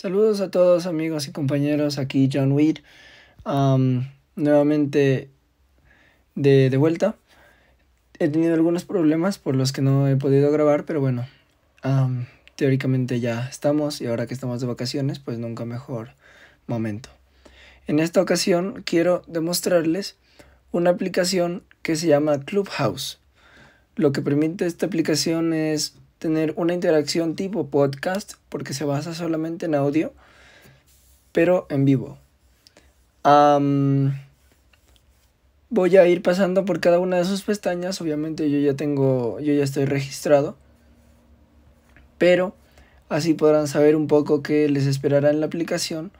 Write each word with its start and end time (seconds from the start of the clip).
Saludos 0.00 0.40
a 0.40 0.50
todos 0.50 0.86
amigos 0.86 1.28
y 1.28 1.30
compañeros, 1.30 1.98
aquí 1.98 2.30
John 2.32 2.52
Weed, 2.52 2.78
nuevamente 4.34 5.28
de, 6.34 6.70
de, 6.70 6.76
vuelta. 6.78 7.16
He 8.18 8.28
tenido 8.28 8.54
algunos 8.54 8.86
problemas 8.86 9.36
por 9.36 9.56
los 9.56 9.72
que 9.72 9.82
no 9.82 10.08
he 10.08 10.16
podido 10.16 10.50
grabar, 10.52 10.86
pero 10.86 11.02
bueno, 11.02 11.26
teóricamente 12.56 13.20
ya 13.20 13.46
estamos 13.46 14.00
y 14.00 14.06
ahora 14.06 14.26
que 14.26 14.32
estamos 14.32 14.62
de 14.62 14.68
vacaciones, 14.68 15.18
pues 15.18 15.38
nunca 15.38 15.66
mejor 15.66 16.14
momento. 16.66 17.10
En 17.86 17.98
esta 17.98 18.22
ocasión 18.22 18.82
quiero 18.86 19.22
demostrarles 19.26 20.16
una 20.72 20.88
aplicación 20.88 21.62
que 21.82 21.96
se 21.96 22.06
llama 22.06 22.40
Clubhouse. 22.40 23.18
Lo 23.96 24.12
que 24.12 24.22
permite 24.22 24.64
esta 24.64 24.86
aplicación 24.86 25.52
es 25.52 25.99
tener 26.20 26.52
una 26.56 26.74
interacción 26.74 27.34
tipo 27.34 27.68
podcast 27.68 28.34
porque 28.50 28.74
se 28.74 28.84
basa 28.84 29.14
solamente 29.14 29.66
en 29.66 29.74
audio, 29.74 30.12
pero 31.32 31.66
en 31.70 31.84
vivo. 31.84 32.18
voy 35.70 35.96
a 35.96 36.06
ir 36.06 36.22
pasando 36.22 36.64
por 36.64 36.78
cada 36.80 37.00
una 37.00 37.16
de 37.16 37.24
sus 37.24 37.42
pestañas. 37.42 38.00
Obviamente 38.00 38.50
yo 38.50 38.58
ya 38.60 38.74
tengo, 38.74 39.40
yo 39.40 39.54
ya 39.54 39.64
estoy 39.64 39.86
registrado. 39.86 40.56
Pero 42.18 42.54
así 43.08 43.32
podrán 43.32 43.66
saber 43.66 43.96
un 43.96 44.06
poco 44.06 44.42
qué 44.42 44.68
les 44.68 44.86
esperará 44.86 45.30
en 45.30 45.40
la 45.40 45.46
aplicación. 45.46 46.12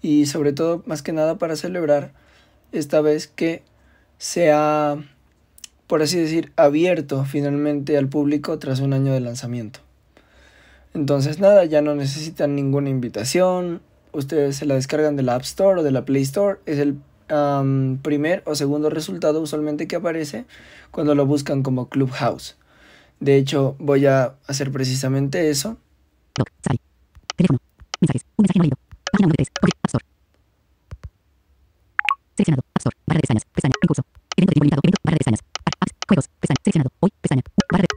Y 0.00 0.26
sobre 0.26 0.52
todo, 0.52 0.84
más 0.86 1.02
que 1.02 1.12
nada, 1.12 1.36
para 1.38 1.56
celebrar 1.56 2.12
esta 2.70 3.00
vez 3.00 3.26
que 3.26 3.64
sea 4.18 4.98
por 5.88 6.02
así 6.02 6.18
decir, 6.18 6.52
abierto 6.54 7.24
finalmente 7.24 7.98
al 7.98 8.08
público 8.08 8.60
tras 8.60 8.78
un 8.78 8.92
año 8.92 9.12
de 9.12 9.18
lanzamiento. 9.20 9.80
Entonces 10.94 11.40
nada, 11.40 11.64
ya 11.64 11.82
no 11.82 11.96
necesitan 11.96 12.54
ninguna 12.54 12.90
invitación, 12.90 13.80
ustedes 14.12 14.56
se 14.56 14.66
la 14.66 14.74
descargan 14.74 15.16
de 15.16 15.24
la 15.24 15.34
App 15.34 15.42
Store 15.42 15.80
o 15.80 15.82
de 15.82 15.90
la 15.90 16.04
Play 16.04 16.22
Store, 16.22 16.60
es 16.66 16.78
el 16.78 16.98
primer 18.02 18.42
o 18.46 18.54
segundo 18.54 18.88
resultado 18.88 19.40
usualmente 19.42 19.86
que 19.86 19.96
aparece 19.96 20.46
cuando 20.90 21.14
lo 21.14 21.26
buscan 21.26 21.62
como 21.62 21.88
Clubhouse. 21.88 22.56
De 23.20 23.36
hecho, 23.36 23.76
voy 23.78 24.06
a 24.06 24.36
hacer 24.46 24.70
precisamente 24.70 25.50
eso. 25.50 25.76
Teléfono. 27.36 27.58
Mensajes. 28.00 28.22
Un 28.36 28.42
mensaje 28.44 28.68
no. 28.70 28.76
Página 29.12 29.32
3. 29.36 29.48
App 29.48 29.86
Store. 29.86 30.04
Seleccionado. 32.36 32.62
App 32.62 32.78
Store. 32.78 32.96
Barra 33.06 33.16
de 33.16 33.20
pestañas. 33.20 33.44
Pestaña. 33.52 33.74
En 33.82 33.86
curso. 33.88 34.02
Evento 34.36 34.50
de 34.50 34.60
limitado. 34.60 34.80
Evento. 34.84 34.98
Barra 35.04 35.14
de 35.14 35.18
pestañas. 35.18 35.47
Pestaña, 36.48 36.64
seleccionado, 36.64 36.90
hoy, 37.00 37.10
pestaña, 37.20 37.42
barra 37.70 37.82
de, 37.82 37.88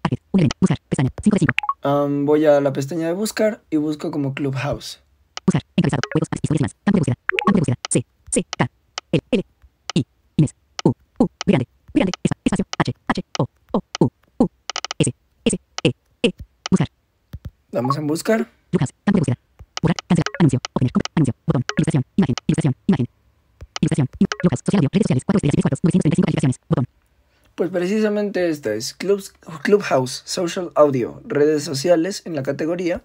target, 0.00 0.20
un 0.32 0.40
evento, 0.40 0.56
buscar, 0.58 0.78
pestaña, 0.88 1.10
5 1.22 1.34
de 1.34 1.40
5. 1.40 1.54
Um, 1.84 2.24
voy 2.24 2.46
a 2.46 2.58
la 2.58 2.72
pestaña 2.72 3.08
de 3.08 3.12
buscar 3.12 3.60
y 3.68 3.76
busco 3.76 4.10
como 4.10 4.32
Clubhouse. 4.32 5.00
Buscar, 5.44 5.62
encabezado, 5.76 6.00
juegos, 6.14 6.28
historias 6.32 6.62
más, 6.62 6.74
campo 6.82 6.96
de 6.96 7.00
búsqueda, 7.00 7.16
campo 7.44 7.52
de 7.52 7.60
búsqueda, 7.60 7.76
C, 7.90 8.06
C, 8.30 8.46
K, 8.56 8.70
L, 9.12 9.22
L, 9.32 9.44
I, 9.92 10.06
Inés, 10.36 10.54
U, 10.84 10.92
U, 11.18 11.28
grande, 11.44 11.68
grande, 11.92 12.12
espacio, 12.24 12.64
H, 12.78 12.94
H, 13.06 13.22
O, 13.38 13.44
O, 13.72 13.80
U, 14.00 14.08
U, 14.38 14.48
S, 14.98 15.12
S, 15.44 15.58
E, 15.82 15.92
E, 16.22 16.34
buscar. 16.70 16.88
Vamos 17.72 17.98
en 17.98 18.06
buscar. 18.06 18.48
Clubhouse, 18.70 18.92
campo 19.04 19.16
de 19.16 19.20
búsqueda, 19.20 19.38
borrar, 19.82 19.96
cancelar, 20.08 20.24
anuncio, 20.38 20.60
obtener, 20.72 20.92
anuncio, 21.16 21.34
botón, 21.44 21.64
ilustración, 21.76 22.04
imagen, 22.16 22.34
ilustración, 22.46 22.74
imagen. 22.86 23.06
Ilustración, 23.82 24.08
Clubhouse, 24.40 24.60
social 24.64 24.78
audio, 24.80 24.88
redes 24.90 25.04
sociales, 25.04 25.24
4 25.24 25.36
estrellas, 25.36 25.56
10 25.56 25.64
4, 25.68 25.78
935 25.84 26.24
calificaciones, 26.24 26.56
botón. 26.68 26.86
Pues 27.60 27.68
precisamente 27.68 28.48
esta 28.48 28.72
es 28.72 28.94
Clubhouse 28.94 30.22
Social 30.24 30.70
Audio, 30.74 31.20
redes 31.26 31.62
sociales 31.62 32.22
en 32.24 32.34
la 32.34 32.42
categoría. 32.42 33.02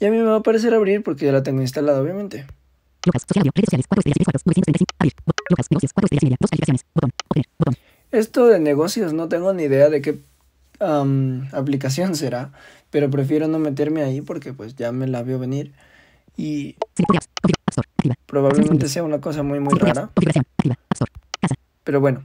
Y 0.00 0.04
a 0.06 0.10
mí 0.10 0.16
me 0.16 0.24
va 0.24 0.34
a 0.34 0.38
aparecer 0.38 0.74
abrir 0.74 1.04
porque 1.04 1.26
ya 1.26 1.30
la 1.30 1.44
tengo 1.44 1.60
instalada, 1.60 2.02
obviamente. 2.02 2.46
Esto 8.10 8.46
de 8.46 8.58
negocios 8.58 9.12
no 9.12 9.28
tengo 9.28 9.52
ni 9.52 9.62
idea 9.62 9.88
de 9.88 10.02
qué 10.02 10.18
aplicación 10.80 12.16
será, 12.16 12.50
pero 12.90 13.08
prefiero 13.08 13.46
no 13.46 13.60
meterme 13.60 14.02
ahí 14.02 14.20
porque 14.20 14.52
pues 14.52 14.74
ya 14.74 14.90
me 14.90 15.06
la 15.06 15.22
veo 15.22 15.38
venir 15.38 15.70
y 16.36 16.74
probablemente 18.26 18.88
sea 18.88 19.04
una 19.04 19.20
cosa 19.20 19.44
muy 19.44 19.60
muy 19.60 19.78
rara. 19.78 20.10
Pero 21.84 22.00
bueno, 22.00 22.24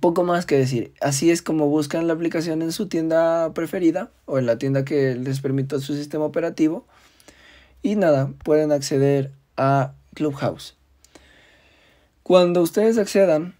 poco 0.00 0.24
más 0.24 0.46
que 0.46 0.56
decir. 0.56 0.92
Así 1.00 1.30
es 1.30 1.42
como 1.42 1.68
buscan 1.68 2.06
la 2.06 2.12
aplicación 2.12 2.62
en 2.62 2.72
su 2.72 2.88
tienda 2.88 3.52
preferida 3.54 4.10
o 4.26 4.38
en 4.38 4.46
la 4.46 4.58
tienda 4.58 4.84
que 4.84 5.14
les 5.14 5.40
permita 5.40 5.78
su 5.80 5.94
sistema 5.94 6.24
operativo. 6.24 6.86
Y 7.82 7.96
nada, 7.96 8.30
pueden 8.44 8.72
acceder 8.72 9.32
a 9.56 9.92
Clubhouse. 10.14 10.76
Cuando 12.22 12.62
ustedes 12.62 12.96
accedan, 12.96 13.54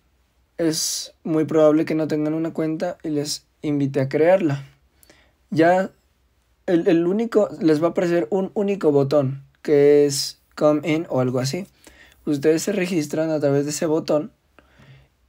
es 0.57 1.13
muy 1.25 1.45
probable 1.45 1.85
que 1.85 1.95
no 1.95 2.09
tengan 2.09 2.35
una 2.35 2.53
cuenta 2.53 2.97
y 3.03 3.11
les 3.11 3.47
invite 3.61 4.01
a 4.01 4.09
crearla. 4.09 4.65
Ya 5.51 5.91
el, 6.67 6.89
el 6.89 7.07
único, 7.07 7.51
les 7.61 7.83
va 7.83 7.89
a 7.89 7.91
aparecer 7.91 8.27
un 8.31 8.51
único 8.55 8.93
botón 8.93 9.43
que 9.61 10.07
es 10.07 10.39
Come 10.55 10.89
In 10.89 11.07
o 11.11 11.21
algo 11.21 11.39
así 11.39 11.67
ustedes 12.27 12.63
se 12.63 12.73
registran 12.73 13.31
a 13.31 13.41
través 13.41 13.65
de 13.65 13.71
ese 13.71 13.87
botón 13.87 14.33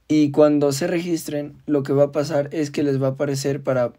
y 0.08 0.30
cuando 0.30 0.72
se 0.72 0.86
registren 0.86 1.56
lo 1.66 1.82
que 1.82 1.92
va 1.92 2.04
a 2.04 2.12
pasar 2.12 2.48
es 2.52 2.70
que 2.70 2.82
les 2.82 3.02
va 3.02 3.08
a 3.08 3.10
aparecer 3.10 3.60
para 3.60 3.92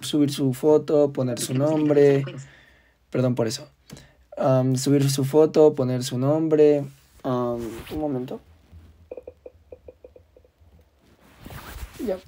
subir 0.00 0.30
su 0.32 0.54
foto, 0.54 1.12
poner 1.12 1.38
su 1.38 1.54
nombre, 1.54 2.24
perdón 3.10 3.34
por 3.34 3.46
eso, 3.46 3.68
subir 4.76 5.10
su 5.10 5.24
foto, 5.24 5.74
poner 5.74 6.04
su 6.04 6.18
nombre, 6.18 6.84
un 7.24 7.98
momento. 7.98 8.40
Ya. 12.04 12.18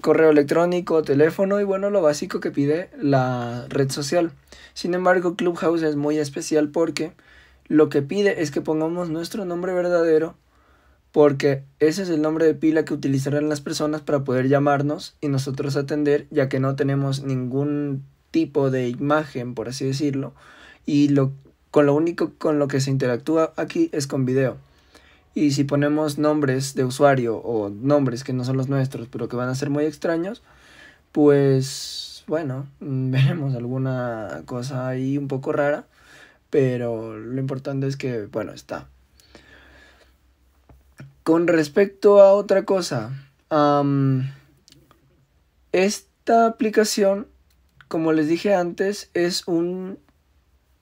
correo 0.00 0.30
electrónico, 0.30 1.02
teléfono 1.02 1.60
y 1.60 1.64
bueno, 1.64 1.90
lo 1.90 2.02
básico 2.02 2.40
que 2.40 2.50
pide 2.50 2.90
la 3.00 3.66
red 3.68 3.90
social. 3.90 4.32
Sin 4.74 4.94
embargo, 4.94 5.36
Clubhouse 5.36 5.82
es 5.82 5.96
muy 5.96 6.18
especial 6.18 6.68
porque 6.68 7.12
lo 7.68 7.88
que 7.88 8.02
pide 8.02 8.42
es 8.42 8.50
que 8.50 8.60
pongamos 8.60 9.10
nuestro 9.10 9.44
nombre 9.44 9.72
verdadero 9.72 10.34
porque 11.16 11.64
ese 11.80 12.02
es 12.02 12.10
el 12.10 12.20
nombre 12.20 12.44
de 12.44 12.52
pila 12.52 12.84
que 12.84 12.92
utilizarán 12.92 13.48
las 13.48 13.62
personas 13.62 14.02
para 14.02 14.22
poder 14.22 14.48
llamarnos 14.48 15.16
y 15.22 15.28
nosotros 15.28 15.74
atender 15.74 16.26
ya 16.30 16.50
que 16.50 16.60
no 16.60 16.76
tenemos 16.76 17.22
ningún 17.22 18.04
tipo 18.30 18.70
de 18.70 18.90
imagen 18.90 19.54
por 19.54 19.70
así 19.70 19.86
decirlo 19.86 20.34
y 20.84 21.08
lo 21.08 21.32
con 21.70 21.86
lo 21.86 21.94
único 21.94 22.32
con 22.36 22.58
lo 22.58 22.68
que 22.68 22.82
se 22.82 22.90
interactúa 22.90 23.54
aquí 23.56 23.88
es 23.92 24.06
con 24.06 24.26
video 24.26 24.58
y 25.34 25.52
si 25.52 25.64
ponemos 25.64 26.18
nombres 26.18 26.74
de 26.74 26.84
usuario 26.84 27.38
o 27.38 27.70
nombres 27.70 28.22
que 28.22 28.34
no 28.34 28.44
son 28.44 28.58
los 28.58 28.68
nuestros 28.68 29.08
pero 29.08 29.26
que 29.26 29.36
van 29.36 29.48
a 29.48 29.54
ser 29.54 29.70
muy 29.70 29.86
extraños 29.86 30.42
pues 31.12 32.24
bueno 32.26 32.66
veremos 32.80 33.54
alguna 33.54 34.42
cosa 34.44 34.86
ahí 34.86 35.16
un 35.16 35.28
poco 35.28 35.52
rara 35.52 35.86
pero 36.50 37.18
lo 37.18 37.40
importante 37.40 37.86
es 37.86 37.96
que, 37.96 38.26
bueno, 38.26 38.52
está. 38.52 38.88
Con 41.26 41.48
respecto 41.48 42.20
a 42.22 42.32
otra 42.32 42.64
cosa, 42.64 43.10
esta 45.72 46.46
aplicación, 46.46 47.26
como 47.88 48.12
les 48.12 48.28
dije 48.28 48.54
antes, 48.54 49.10
es, 49.12 49.48
un, 49.48 49.98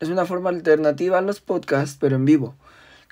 es 0.01 0.11
una 0.11 0.27
forma 0.27 0.51
alternativa 0.51 1.17
a 1.17 1.23
los 1.23 1.41
podcasts, 1.41 1.97
pero 1.99 2.17
en 2.17 2.27
vivo. 2.27 2.57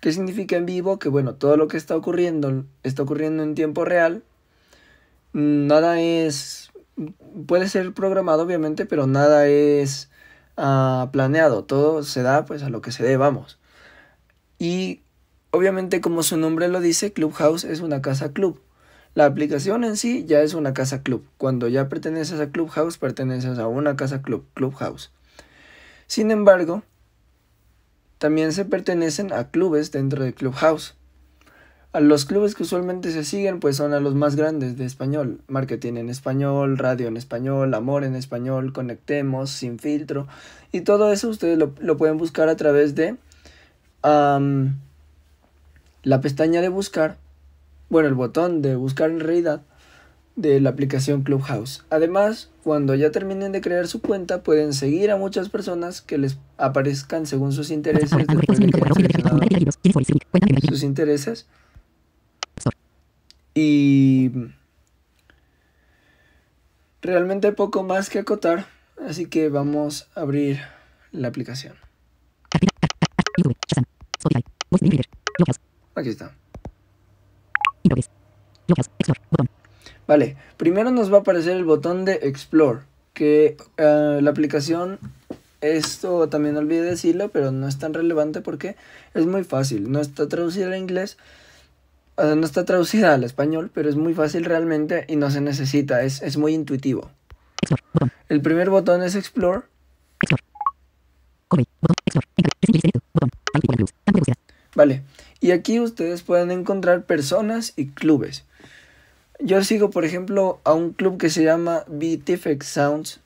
¿Qué 0.02 0.12
significa 0.12 0.56
en 0.56 0.66
vivo? 0.66 0.98
Que 0.98 1.08
bueno, 1.08 1.34
todo 1.34 1.56
lo 1.56 1.68
que 1.68 1.78
está 1.78 1.96
ocurriendo 1.96 2.66
está 2.82 3.02
ocurriendo 3.02 3.42
en 3.42 3.54
tiempo 3.54 3.86
real. 3.86 4.22
Nada 5.32 6.02
es... 6.02 6.70
Puede 7.46 7.66
ser 7.70 7.94
programado, 7.94 8.42
obviamente, 8.42 8.84
pero 8.84 9.06
nada 9.06 9.46
es 9.46 10.10
planeado, 10.54 11.64
todo 11.64 12.02
se 12.02 12.20
da 12.20 12.44
pues 12.44 12.62
a 12.62 12.68
lo 12.68 12.82
que 12.82 12.92
se 12.92 13.02
dé, 13.02 13.16
vamos. 13.16 13.58
Y 14.58 15.00
obviamente 15.52 16.00
como 16.00 16.24
su 16.24 16.36
nombre 16.36 16.66
lo 16.68 16.80
dice, 16.80 17.12
Clubhouse 17.12 17.64
es 17.64 17.80
una 17.80 18.02
casa 18.02 18.32
club. 18.32 18.60
La 19.14 19.26
aplicación 19.26 19.84
en 19.84 19.96
sí 19.96 20.24
ya 20.26 20.40
es 20.40 20.54
una 20.54 20.74
casa 20.74 21.02
club. 21.02 21.24
Cuando 21.38 21.68
ya 21.68 21.88
perteneces 21.88 22.40
a 22.40 22.50
Clubhouse, 22.50 22.98
perteneces 22.98 23.58
a 23.58 23.68
una 23.68 23.94
casa 23.94 24.22
club, 24.22 24.46
Clubhouse. 24.54 25.12
Sin 26.06 26.30
embargo, 26.30 26.82
también 28.18 28.52
se 28.52 28.64
pertenecen 28.64 29.32
a 29.32 29.50
clubes 29.50 29.92
dentro 29.92 30.24
de 30.24 30.32
Clubhouse. 30.32 30.94
A 31.92 32.00
los 32.00 32.24
clubes 32.24 32.54
que 32.54 32.62
usualmente 32.62 33.12
se 33.12 33.22
siguen 33.22 33.60
pues 33.60 33.76
son 33.76 33.92
a 33.92 34.00
los 34.00 34.14
más 34.14 34.34
grandes 34.34 34.78
de 34.78 34.86
español, 34.86 35.42
marketing 35.46 35.98
en 35.98 36.08
español, 36.08 36.78
radio 36.78 37.06
en 37.06 37.18
español, 37.18 37.74
amor 37.74 38.04
en 38.04 38.14
español, 38.14 38.72
conectemos, 38.72 39.50
sin 39.50 39.78
filtro 39.78 40.26
y 40.70 40.80
todo 40.80 41.12
eso 41.12 41.28
ustedes 41.28 41.58
lo, 41.58 41.96
pueden 41.98 42.16
buscar 42.16 42.48
a 42.48 42.56
través 42.56 42.94
de 42.94 43.16
la 46.02 46.20
pestaña 46.20 46.60
de 46.60 46.68
buscar, 46.68 47.18
bueno 47.88 48.08
el 48.08 48.14
botón 48.14 48.62
de 48.62 48.76
buscar 48.76 49.10
en 49.10 49.20
realidad 49.20 49.62
de 50.36 50.60
la 50.60 50.70
aplicación 50.70 51.22
Clubhouse. 51.22 51.84
Además, 51.90 52.50
cuando 52.64 52.94
ya 52.94 53.10
terminen 53.10 53.52
de 53.52 53.60
crear 53.60 53.86
su 53.86 54.00
cuenta, 54.00 54.42
pueden 54.42 54.72
seguir 54.72 55.10
a 55.10 55.16
muchas 55.16 55.48
personas 55.48 56.00
que 56.00 56.18
les 56.18 56.38
aparezcan 56.56 57.26
según 57.26 57.52
sus 57.52 57.70
intereses. 57.70 58.10
de 58.10 58.26
sus 60.68 60.82
intereses. 60.82 61.46
Y 63.54 64.30
realmente 67.02 67.52
poco 67.52 67.82
más 67.82 68.08
que 68.08 68.20
acotar, 68.20 68.66
así 69.06 69.26
que 69.26 69.50
vamos 69.50 70.08
a 70.14 70.20
abrir 70.22 70.60
la 71.10 71.28
aplicación. 71.28 71.74
Aquí 75.94 76.08
está. 76.08 76.34
Vale, 80.06 80.36
primero 80.56 80.90
nos 80.90 81.12
va 81.12 81.18
a 81.18 81.20
aparecer 81.20 81.56
el 81.56 81.64
botón 81.64 82.04
de 82.04 82.14
Explore, 82.22 82.80
que 83.12 83.56
eh, 83.76 84.18
la 84.22 84.30
aplicación, 84.30 84.98
esto 85.60 86.28
también 86.28 86.56
olvidé 86.56 86.82
decirlo, 86.82 87.28
pero 87.28 87.52
no 87.52 87.68
es 87.68 87.78
tan 87.78 87.94
relevante 87.94 88.40
porque 88.40 88.76
es 89.14 89.26
muy 89.26 89.44
fácil, 89.44 89.90
no 89.90 90.00
está 90.00 90.28
traducida 90.28 90.66
al 90.66 90.76
inglés, 90.76 91.18
no 92.16 92.44
está 92.44 92.64
traducida 92.64 93.14
al 93.14 93.24
español, 93.24 93.70
pero 93.72 93.88
es 93.88 93.96
muy 93.96 94.14
fácil 94.14 94.44
realmente 94.44 95.04
y 95.08 95.16
no 95.16 95.30
se 95.30 95.40
necesita, 95.40 96.02
es, 96.02 96.22
es 96.22 96.36
muy 96.36 96.54
intuitivo. 96.54 97.10
El 98.28 98.40
primer 98.40 98.70
botón 98.70 99.02
es 99.02 99.14
Explore. 99.14 99.62
Vale, 104.74 105.02
y 105.42 105.50
aquí 105.50 105.80
ustedes 105.80 106.22
pueden 106.22 106.52
encontrar 106.52 107.02
personas 107.02 107.72
y 107.76 107.88
clubes. 107.88 108.44
Yo 109.40 109.64
sigo, 109.64 109.90
por 109.90 110.04
ejemplo, 110.04 110.60
a 110.62 110.72
un 110.72 110.92
club 110.92 111.18
que 111.18 111.30
se 111.30 111.42
llama 111.42 111.82
BTFX 111.88 112.64
Sounds, 112.64 113.20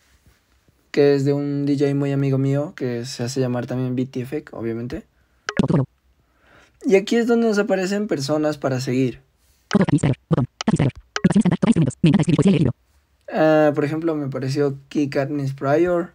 que 0.92 1.14
es 1.14 1.26
de 1.26 1.34
un 1.34 1.66
DJ 1.66 1.94
muy 1.94 2.12
amigo 2.12 2.38
mío, 2.38 2.72
que 2.74 3.04
se 3.04 3.22
hace 3.22 3.38
llamar 3.38 3.66
también 3.66 3.94
BTFX, 3.94 4.54
obviamente. 4.54 5.04
Y 6.86 6.96
aquí 6.96 7.16
es 7.16 7.26
donde 7.26 7.48
nos 7.48 7.58
aparecen 7.58 8.06
personas 8.06 8.56
para 8.56 8.80
seguir. 8.80 9.20
Ah, 13.30 13.72
por 13.74 13.84
ejemplo, 13.84 14.14
me 14.14 14.24
apareció 14.24 14.78
Key 14.88 15.10
Katniss 15.10 15.52
Pryor. 15.52 16.14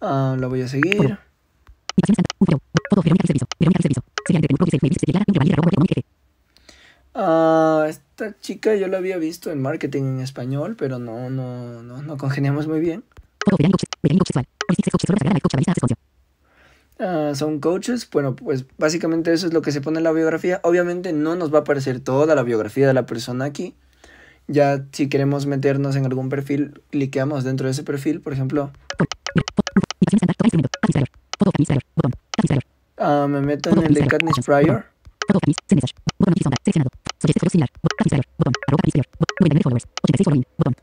Ah, 0.00 0.36
lo 0.38 0.48
voy 0.48 0.62
a 0.62 0.68
seguir. 0.68 1.18
Ah, 7.14 7.86
esta 7.88 8.38
chica 8.40 8.74
yo 8.74 8.88
la 8.88 8.98
había 8.98 9.18
visto 9.18 9.50
en 9.50 9.60
marketing 9.60 10.02
en 10.02 10.20
español, 10.20 10.76
pero 10.78 10.98
no, 10.98 11.28
no, 11.28 11.82
no, 11.82 12.02
no 12.02 12.16
congeniamos 12.16 12.66
muy 12.66 12.80
bien. 12.80 13.04
Ah, 16.98 17.32
son 17.34 17.58
coaches, 17.58 18.08
bueno, 18.10 18.36
pues 18.36 18.64
básicamente 18.78 19.32
eso 19.32 19.46
es 19.46 19.52
lo 19.52 19.60
que 19.60 19.72
se 19.72 19.80
pone 19.80 19.98
en 19.98 20.04
la 20.04 20.12
biografía. 20.12 20.60
Obviamente 20.62 21.12
no 21.12 21.36
nos 21.36 21.52
va 21.52 21.58
a 21.58 21.60
aparecer 21.62 22.00
toda 22.00 22.34
la 22.34 22.42
biografía 22.42 22.86
de 22.86 22.94
la 22.94 23.06
persona 23.06 23.44
aquí. 23.44 23.74
Ya 24.48 24.86
si 24.92 25.08
queremos 25.08 25.46
meternos 25.46 25.96
en 25.96 26.04
algún 26.04 26.28
perfil, 26.28 26.80
cliqueamos 26.90 27.44
dentro 27.44 27.66
de 27.66 27.72
ese 27.72 27.82
perfil, 27.82 28.20
por 28.20 28.32
ejemplo. 28.32 28.70
Ah, 33.04 33.26
me 33.28 33.40
meto 33.40 33.70
en 33.70 33.82
el 33.82 33.94
de 33.94 34.06
Katniss 34.06 34.44
Pryor. 34.46 34.84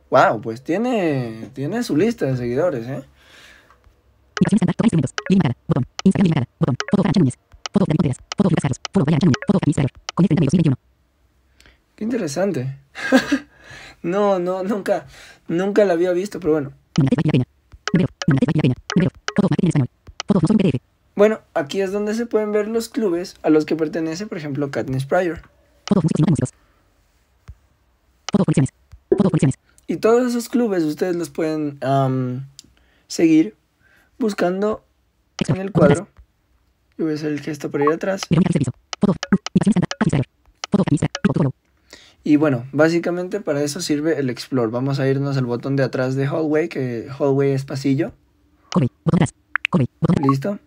Wow, 0.10 0.42
pues 0.42 0.62
tiene, 0.62 1.50
tiene 1.54 1.82
su 1.82 1.96
lista 1.96 2.26
de 2.26 2.36
seguidores, 2.36 2.86
¿eh? 2.88 3.04
Qué 11.96 12.04
interesante. 12.04 12.80
no, 14.02 14.40
no, 14.40 14.64
nunca, 14.64 15.06
nunca 15.48 15.86
la 15.86 15.94
había 15.94 16.12
visto, 16.12 16.42
pero 16.42 16.52
bueno. 16.52 16.74
Bueno, 21.20 21.42
aquí 21.54 21.82
es 21.82 21.92
donde 21.92 22.14
se 22.14 22.26
pueden 22.28 22.54
ver 22.54 22.70
los 22.70 22.88
clubes 22.88 23.36
a 23.44 23.50
los 23.50 23.66
que 23.66 23.76
pertenece, 23.76 24.26
por 24.26 24.38
ejemplo, 24.38 24.72
Katniss 24.72 25.04
Pryor. 25.04 25.42
Y 29.86 29.98
todos 29.98 30.30
esos 30.30 30.48
clubes 30.48 30.86
ustedes 30.86 31.18
los 31.18 31.30
pueden 31.30 31.78
seguir 33.08 33.58
buscando 34.18 34.82
en 35.46 35.58
el 35.58 35.74
cuadro. 35.74 36.08
Yo 36.98 37.04
voy 37.04 37.12
a 37.12 37.16
hacer 37.16 37.34
el 37.34 37.42
gesto 37.42 37.70
por 37.70 37.82
ir 37.82 37.92
atrás. 37.92 38.22
Y 42.24 42.38
bueno, 42.38 42.66
básicamente 42.72 43.42
para 43.42 43.62
eso 43.62 43.82
sirve 43.82 44.18
el 44.20 44.30
Explore. 44.30 44.72
Vamos 44.72 45.02
a 45.02 45.08
irnos 45.10 45.36
al 45.36 45.46
botón 45.46 45.76
de 45.76 45.84
atrás 45.84 46.16
de 46.16 46.28
Hallway, 46.28 46.70
que 46.70 47.10
Hallway 47.10 47.52
es 47.52 47.66
pasillo. 47.66 48.14
Listo. 50.22 50.60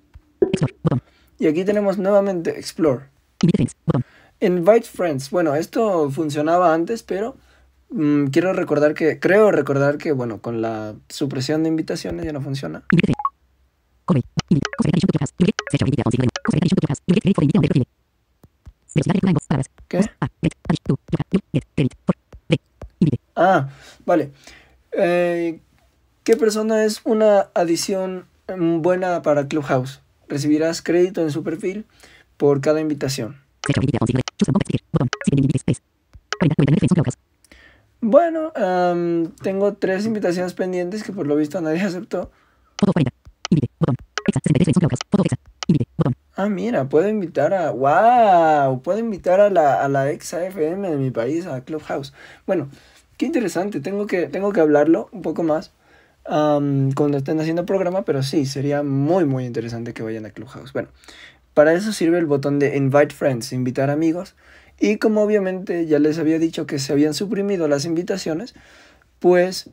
Y 1.38 1.46
aquí 1.46 1.64
tenemos 1.64 1.98
nuevamente 1.98 2.58
Explore. 2.58 3.06
Invite 4.40 4.82
Friends. 4.82 5.30
Bueno, 5.30 5.54
esto 5.54 6.10
funcionaba 6.10 6.74
antes, 6.74 7.02
pero 7.02 7.36
mm, 7.90 8.26
quiero 8.26 8.52
recordar 8.52 8.94
que, 8.94 9.18
creo 9.18 9.50
recordar 9.50 9.98
que, 9.98 10.12
bueno, 10.12 10.40
con 10.40 10.62
la 10.62 10.94
supresión 11.08 11.62
de 11.62 11.68
invitaciones 11.68 12.24
ya 12.24 12.32
no 12.32 12.40
funciona. 12.40 12.82
¿Qué? 19.88 20.00
Ah, 23.34 23.68
vale. 24.04 24.32
Eh, 24.92 25.60
¿Qué 26.24 26.36
persona 26.36 26.84
es 26.84 27.00
una 27.04 27.48
adición 27.54 28.26
mm, 28.54 28.82
buena 28.82 29.22
para 29.22 29.48
Clubhouse? 29.48 30.01
Recibirás 30.32 30.82
crédito 30.82 31.22
en 31.22 31.30
su 31.30 31.42
perfil 31.42 31.86
por 32.36 32.60
cada 32.60 32.80
invitación. 32.80 33.36
Bueno, 38.00 38.52
tengo 39.42 39.74
tres 39.74 40.06
invitaciones 40.06 40.54
pendientes 40.54 41.04
que 41.04 41.12
por 41.12 41.26
lo 41.26 41.36
visto 41.36 41.60
nadie 41.60 41.80
aceptó. 41.82 42.30
Ah, 46.34 46.48
mira, 46.48 46.88
puedo 46.88 47.08
invitar 47.08 47.52
a... 47.54 47.70
¡Wow! 47.70 48.82
Puedo 48.82 48.98
invitar 48.98 49.38
a 49.38 49.50
la, 49.50 49.84
a 49.84 49.88
la 49.88 50.10
ex 50.10 50.34
AFM 50.34 50.90
de 50.90 50.96
mi 50.96 51.10
país, 51.10 51.46
a 51.46 51.60
Clubhouse. 51.60 52.12
Bueno, 52.46 52.68
qué 53.18 53.26
interesante. 53.26 53.80
Tengo 53.80 54.06
que, 54.06 54.26
tengo 54.26 54.52
que 54.52 54.60
hablarlo 54.60 55.08
un 55.12 55.22
poco 55.22 55.42
más 55.42 55.72
cuando 56.24 57.18
estén 57.18 57.40
haciendo 57.40 57.66
programa, 57.66 58.04
pero 58.04 58.22
sí, 58.22 58.46
sería 58.46 58.82
muy, 58.82 59.24
muy 59.24 59.44
interesante 59.44 59.92
que 59.92 60.02
vayan 60.02 60.26
a 60.26 60.30
Clubhouse. 60.30 60.72
Bueno, 60.72 60.88
para 61.54 61.74
eso 61.74 61.92
sirve 61.92 62.18
el 62.18 62.26
botón 62.26 62.58
de 62.58 62.76
Invite 62.76 63.14
Friends, 63.14 63.52
invitar 63.52 63.90
amigos. 63.90 64.34
Y 64.78 64.96
como 64.98 65.22
obviamente 65.22 65.86
ya 65.86 65.98
les 65.98 66.18
había 66.18 66.38
dicho 66.38 66.66
que 66.66 66.78
se 66.78 66.92
habían 66.92 67.14
suprimido 67.14 67.68
las 67.68 67.84
invitaciones, 67.84 68.54
pues 69.18 69.70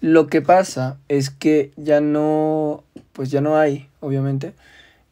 lo 0.00 0.26
que 0.28 0.42
pasa 0.42 0.98
es 1.08 1.30
que 1.30 1.72
ya 1.76 2.00
no, 2.00 2.84
pues 3.12 3.30
ya 3.30 3.40
no 3.40 3.56
hay, 3.56 3.88
obviamente, 4.00 4.54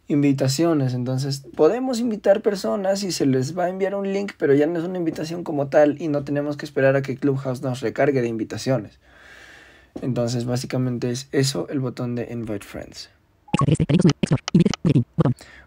invitaciones. 0.08 0.94
Entonces, 0.94 1.44
podemos 1.54 2.00
invitar 2.00 2.40
personas 2.42 3.02
y 3.02 3.12
se 3.12 3.26
les 3.26 3.56
va 3.56 3.64
a 3.64 3.68
enviar 3.68 3.94
un 3.94 4.12
link, 4.12 4.32
pero 4.38 4.54
ya 4.54 4.66
no 4.66 4.78
es 4.78 4.84
una 4.84 4.98
invitación 4.98 5.44
como 5.44 5.68
tal 5.68 6.00
y 6.00 6.08
no 6.08 6.24
tenemos 6.24 6.56
que 6.56 6.64
esperar 6.66 6.96
a 6.96 7.02
que 7.02 7.16
Clubhouse 7.16 7.62
nos 7.62 7.80
recargue 7.80 8.22
de 8.22 8.28
invitaciones. 8.28 8.98
Entonces, 10.00 10.46
básicamente 10.46 11.10
es 11.10 11.28
eso 11.32 11.68
el 11.68 11.80
botón 11.80 12.14
de 12.14 12.28
Invite 12.32 12.66
Friends. 12.66 13.10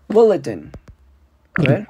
Bulletin. 0.07 0.71
A 1.55 1.61
ver. 1.61 1.87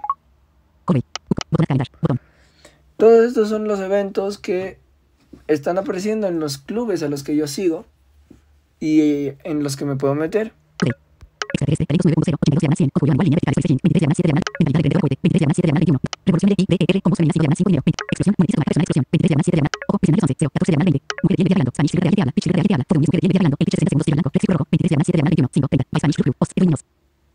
Todos 2.98 3.26
estos 3.26 3.50
son 3.50 3.68
los 3.68 3.80
eventos 3.80 4.38
que 4.38 4.78
están 5.48 5.78
apareciendo 5.78 6.28
en 6.28 6.40
los 6.40 6.58
clubes 6.58 7.02
a 7.02 7.08
los 7.08 7.24
que 7.24 7.36
yo 7.36 7.48
sigo 7.48 7.86
y 8.80 9.34
en 9.44 9.64
los 9.64 9.78
que 9.78 9.86
me 9.86 9.96
puedo 9.96 10.16
meter. 10.16 10.54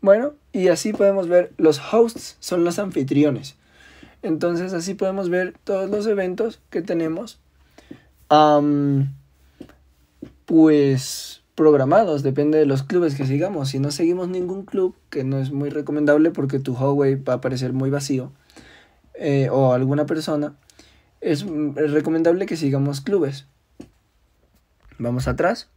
Bueno, 0.01 0.33
y 0.53 0.67
así 0.67 0.93
podemos 0.93 1.27
ver 1.27 1.53
los 1.57 1.81
hosts 1.93 2.37
son 2.39 2.63
los 2.63 2.79
anfitriones. 2.79 3.57
Entonces 4.21 4.73
así 4.73 4.93
podemos 4.93 5.29
ver 5.29 5.53
todos 5.63 5.89
los 5.89 6.07
eventos 6.07 6.59
que 6.69 6.81
tenemos. 6.81 7.39
am, 8.29 9.13
pues 10.45 11.43
programados, 11.57 12.21
depende 12.21 12.59
de 12.59 12.67
los 12.67 12.83
clubes 12.83 13.15
que 13.15 13.25
sigamos. 13.25 13.69
Si 13.69 13.79
no 13.79 13.89
seguimos 13.89 14.29
ningún 14.29 14.63
club, 14.63 14.95
que 15.09 15.23
no 15.23 15.39
es 15.39 15.51
muy 15.51 15.71
recomendable 15.71 16.29
porque 16.29 16.59
tu 16.59 16.75
hallway 16.75 17.15
va 17.15 17.33
a 17.33 17.41
parecer 17.41 17.73
muy 17.73 17.89
vacío, 17.89 18.31
eh, 19.15 19.49
o 19.51 19.73
alguna 19.73 20.05
persona, 20.05 20.53
es, 21.19 21.43
recomendable 21.75 22.45
que 22.45 22.57
sigamos 22.57 23.01
clubes. 23.01 23.47
Vamos 24.99 25.27
atrás. 25.27 25.67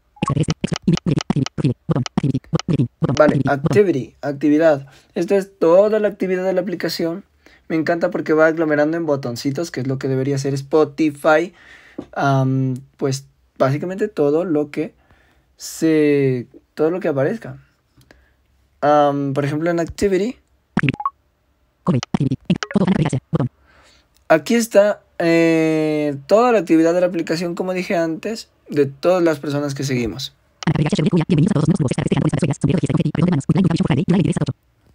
Vale, 3.16 3.40
activity, 3.46 4.16
actividad. 4.20 4.86
Esta 5.14 5.36
es 5.36 5.58
toda 5.58 5.98
la 5.98 6.08
actividad 6.08 6.44
de 6.44 6.52
la 6.52 6.60
aplicación. 6.60 7.24
Me 7.68 7.76
encanta 7.76 8.10
porque 8.10 8.34
va 8.34 8.48
aglomerando 8.48 8.98
en 8.98 9.06
botoncitos, 9.06 9.70
que 9.70 9.80
es 9.80 9.86
lo 9.86 9.98
que 9.98 10.08
debería 10.08 10.36
ser 10.36 10.52
Spotify. 10.52 11.54
Pues 12.98 13.24
básicamente 13.56 14.08
todo 14.08 14.44
lo 14.44 14.70
que 14.70 14.99
se. 15.60 16.46
todo 16.72 16.90
lo 16.90 17.00
que 17.00 17.08
aparezca. 17.08 17.58
Por 18.80 19.44
ejemplo, 19.44 19.70
en 19.70 19.78
activity, 19.78 20.38
aquí 24.28 24.54
está 24.54 25.02
eh, 25.18 26.16
toda 26.26 26.52
la 26.52 26.60
actividad 26.60 26.94
de 26.94 27.02
la 27.02 27.08
aplicación, 27.08 27.54
como 27.54 27.74
dije 27.74 27.94
antes, 27.94 28.48
de 28.70 28.86
todas 28.86 29.22
las 29.22 29.38
personas 29.38 29.74
que 29.74 29.84
seguimos. 29.84 30.32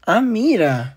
Ah, 0.08 0.22
mira. 0.22 0.96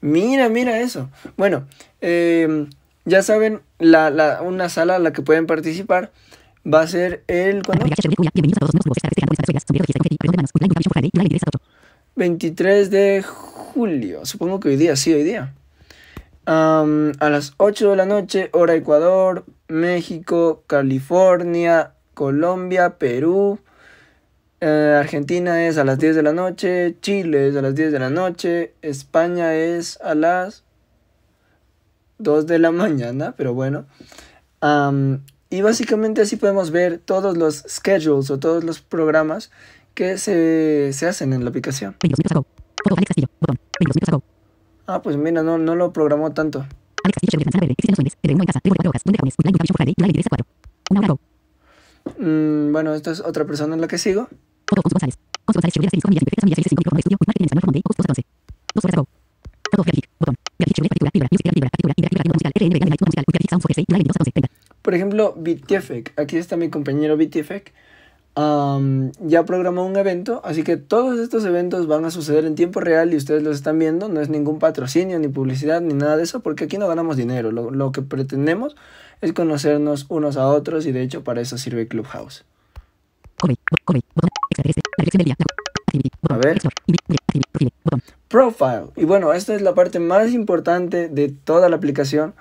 Mira, 0.00 0.48
mira 0.48 0.80
eso. 0.80 1.10
Bueno, 1.36 1.64
eh, 2.00 2.66
ya 3.04 3.22
saben, 3.22 3.60
la, 3.78 4.10
la, 4.10 4.42
una 4.42 4.68
sala 4.68 4.96
a 4.96 4.98
la 4.98 5.12
que 5.12 5.22
pueden 5.22 5.46
participar 5.46 6.10
va 6.66 6.82
a 6.82 6.86
ser 6.86 7.24
el 7.26 7.62
¿cuándo? 7.62 7.86
23 12.16 12.90
de 12.90 13.22
julio. 13.22 14.26
Supongo 14.26 14.60
que 14.60 14.68
hoy 14.68 14.76
día, 14.76 14.96
sí, 14.96 15.12
hoy 15.12 15.22
día. 15.22 15.54
Am, 16.44 17.12
a 17.20 17.30
las 17.30 17.54
8 17.58 17.90
de 17.90 17.96
la 17.96 18.06
noche, 18.06 18.50
hora 18.52 18.74
Ecuador, 18.74 19.44
México, 19.68 20.64
California, 20.66 21.92
Colombia, 22.14 22.98
Perú. 22.98 23.60
Eh, 24.60 24.96
Argentina 24.98 25.66
es 25.66 25.78
a 25.78 25.84
las 25.84 25.98
10 25.98 26.16
de 26.16 26.22
la 26.22 26.32
noche, 26.32 26.96
Chile 27.00 27.48
es 27.48 27.56
a 27.56 27.62
las 27.62 27.74
10 27.74 27.92
de 27.92 27.98
la 27.98 28.10
noche, 28.10 28.74
España 28.82 29.54
es 29.54 29.98
a 30.02 30.14
las 30.14 30.64
2 32.18 32.46
de 32.46 32.58
la 32.58 32.70
mañana, 32.72 33.34
pero 33.36 33.54
bueno. 33.54 33.86
Am, 34.60 35.22
y 35.50 35.62
básicamente 35.62 36.22
así 36.22 36.36
podemos 36.36 36.70
ver 36.70 36.98
todos 36.98 37.36
los 37.36 37.64
schedules 37.68 38.30
o 38.30 38.38
todos 38.38 38.62
los 38.62 38.80
programas 38.80 39.50
que 39.94 40.16
se, 40.16 40.92
se 40.92 41.06
hacen 41.06 41.32
en 41.32 41.42
la 41.44 41.50
aplicación. 41.50 41.96
Ah, 44.86 45.02
pues 45.02 45.16
mira, 45.16 45.42
no, 45.42 45.58
no 45.58 45.74
lo 45.74 45.92
programó 45.92 46.32
tanto. 46.32 46.64
Mm, 52.18 52.72
bueno, 52.72 52.94
esta 52.94 53.10
es 53.10 53.20
otra 53.20 53.44
persona 53.44 53.74
en 53.74 53.80
la 53.80 53.88
que 53.88 53.98
sigo. 53.98 54.28
Por 64.82 64.94
ejemplo, 64.94 65.34
BTFEC. 65.36 66.18
Aquí 66.18 66.36
está 66.36 66.56
mi 66.56 66.70
compañero 66.70 67.16
BTFEC. 67.16 67.72
Am, 68.36 69.10
ya 69.18 69.44
programó 69.44 69.84
un 69.84 69.96
evento, 69.96 70.40
así 70.44 70.62
que 70.62 70.76
todos 70.76 71.18
estos 71.18 71.44
eventos 71.44 71.88
van 71.88 72.04
a 72.04 72.10
suceder 72.10 72.44
en 72.44 72.54
tiempo 72.54 72.80
real 72.80 73.12
y 73.12 73.16
ustedes 73.16 73.42
los 73.42 73.56
están 73.56 73.78
viendo. 73.78 74.08
No 74.08 74.20
es 74.20 74.28
ningún 74.28 74.58
patrocinio, 74.58 75.18
ni 75.18 75.28
publicidad, 75.28 75.80
ni 75.80 75.94
nada 75.94 76.16
de 76.16 76.22
eso, 76.22 76.40
porque 76.40 76.64
aquí 76.64 76.78
no 76.78 76.88
ganamos 76.88 77.16
dinero. 77.16 77.50
Lo, 77.52 77.70
lo 77.70 77.92
que 77.92 78.02
pretendemos 78.02 78.76
es 79.20 79.32
conocernos 79.32 80.06
unos 80.08 80.36
a 80.36 80.46
otros 80.46 80.86
y 80.86 80.92
de 80.92 81.02
hecho 81.02 81.24
para 81.24 81.40
eso 81.40 81.58
sirve 81.58 81.88
Clubhouse. 81.88 82.44
A 86.28 86.36
ver. 86.36 86.58
Profile. 88.28 88.86
Y 88.96 89.04
bueno, 89.04 89.32
esta 89.32 89.54
es 89.54 89.62
la 89.62 89.74
parte 89.74 89.98
más 89.98 90.30
importante 90.30 91.08
de 91.08 91.28
toda 91.28 91.68
la 91.68 91.76
aplicación 91.76 92.34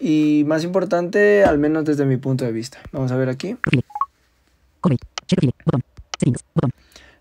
y 0.00 0.44
más 0.46 0.64
importante 0.64 1.44
al 1.44 1.58
menos 1.58 1.84
desde 1.84 2.04
mi 2.04 2.16
punto 2.16 2.44
de 2.44 2.52
vista. 2.52 2.78
Vamos 2.92 3.12
a 3.12 3.16
ver 3.16 3.28
aquí. 3.28 3.56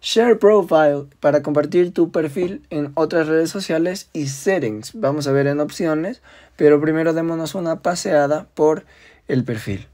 Share 0.01 0.38
Profile 0.38 1.05
para 1.19 1.41
compartir 1.41 1.93
tu 1.93 2.12
perfil 2.12 2.62
en 2.69 2.91
otras 2.96 3.27
redes 3.27 3.50
sociales 3.50 4.10
y 4.13 4.27
settings. 4.27 4.93
Vamos 4.93 5.27
a 5.27 5.31
ver 5.31 5.48
en 5.48 5.60
opciones, 5.60 6.22
pero 6.55 6.79
primero 6.79 7.13
démonos 7.13 7.55
una 7.55 7.81
paseada 7.81 8.48
por 8.53 8.86
el 9.27 9.43
perfil. 9.43 9.88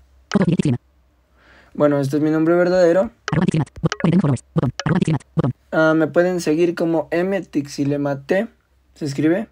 Bueno, 1.74 2.00
este 2.00 2.18
es 2.18 2.22
mi 2.22 2.30
nombre 2.30 2.54
verdadero. 2.56 3.12
Ah, 5.72 5.94
me 5.96 6.08
pueden 6.08 6.42
seguir 6.42 6.76
como 6.76 7.10
mtixilemate. 7.12 8.48
¿Se 8.94 9.06
escribe? 9.06 9.48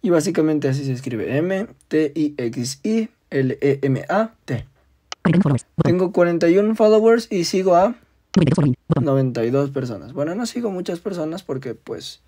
Y 0.00 0.10
básicamente 0.10 0.68
así 0.68 0.84
se 0.84 0.92
escribe. 0.92 1.36
M-T-I-X-I-L-E-M-A-T. 1.38 3.08
Tengo 5.82 6.12
41 6.12 6.74
followers 6.74 7.28
y 7.30 7.44
sigo 7.44 7.76
a 7.76 7.94
92 9.00 9.70
personas. 9.70 10.12
Bueno, 10.12 10.34
no 10.34 10.46
sigo 10.46 10.70
muchas 10.70 11.00
personas 11.00 11.42
porque 11.42 11.74
pues 11.74 12.22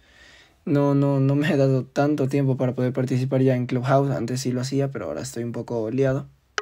no, 0.64 0.94
no, 0.94 1.20
no 1.20 1.34
me 1.34 1.50
he 1.50 1.56
dado 1.56 1.84
tanto 1.84 2.28
tiempo 2.28 2.56
para 2.56 2.74
poder 2.74 2.92
participar 2.92 3.40
ya 3.42 3.56
en 3.56 3.66
Clubhouse. 3.66 4.10
Antes 4.10 4.40
sí 4.42 4.52
lo 4.52 4.60
hacía, 4.60 4.90
pero 4.90 5.06
ahora 5.06 5.22
estoy 5.22 5.44
un 5.44 5.52
poco 5.52 5.90
liado. 5.90 6.26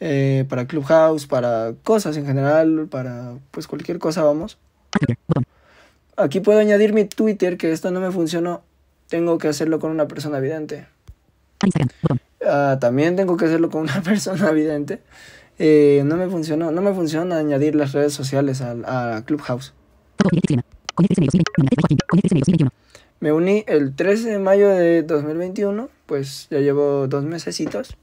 eh, 0.00 0.44
para 0.48 0.66
Clubhouse, 0.66 1.26
para 1.26 1.74
cosas 1.82 2.16
en 2.16 2.26
general, 2.26 2.86
para 2.90 3.34
pues 3.50 3.66
cualquier 3.66 3.98
cosa, 3.98 4.22
vamos. 4.22 4.58
Aquí 6.16 6.40
puedo 6.40 6.58
añadir 6.58 6.92
mi 6.92 7.04
Twitter, 7.04 7.56
que 7.56 7.72
esto 7.72 7.90
no 7.90 8.00
me 8.00 8.10
funcionó. 8.10 8.62
Tengo 9.08 9.38
que 9.38 9.48
hacerlo 9.48 9.78
con 9.78 9.90
una 9.90 10.06
persona 10.08 10.40
vidente. 10.40 10.86
Ah, 12.46 12.78
también 12.80 13.16
tengo 13.16 13.36
que 13.36 13.46
hacerlo 13.46 13.70
con 13.70 13.82
una 13.82 14.02
persona 14.02 14.50
vidente. 14.50 15.00
Eh, 15.58 16.02
no 16.04 16.16
me 16.16 16.28
funcionó, 16.28 16.70
no 16.70 16.82
me 16.82 16.92
funciona 16.92 17.38
añadir 17.38 17.74
las 17.74 17.92
redes 17.92 18.12
sociales 18.12 18.60
a, 18.60 19.16
a 19.16 19.24
Clubhouse. 19.24 19.72
Me 23.20 23.32
uní 23.32 23.64
el 23.66 23.94
13 23.96 24.30
de 24.30 24.38
mayo 24.38 24.68
de 24.68 25.02
2021, 25.02 25.88
pues 26.06 26.46
ya 26.50 26.60
llevo 26.60 27.08
dos 27.08 27.24
mesecitos. 27.24 27.96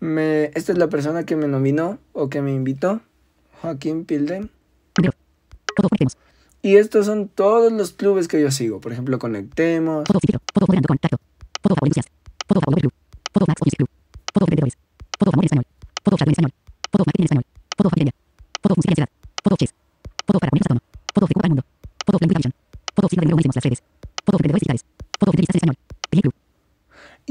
Me, 0.00 0.46
esta 0.54 0.72
es 0.72 0.78
la 0.78 0.88
persona 0.88 1.24
que 1.24 1.36
me 1.36 1.46
nominó 1.46 1.98
o 2.12 2.30
que 2.30 2.40
me 2.42 2.52
invitó, 2.52 3.00
Joaquín 3.60 4.04
Pilden. 4.04 4.50
Y 6.62 6.76
estos 6.76 7.06
son 7.06 7.28
todos 7.28 7.72
los 7.72 7.92
clubes 7.92 8.28
que 8.28 8.40
yo 8.40 8.50
sigo. 8.50 8.80
Por 8.80 8.92
ejemplo, 8.92 9.18
Conectemos, 9.18 10.04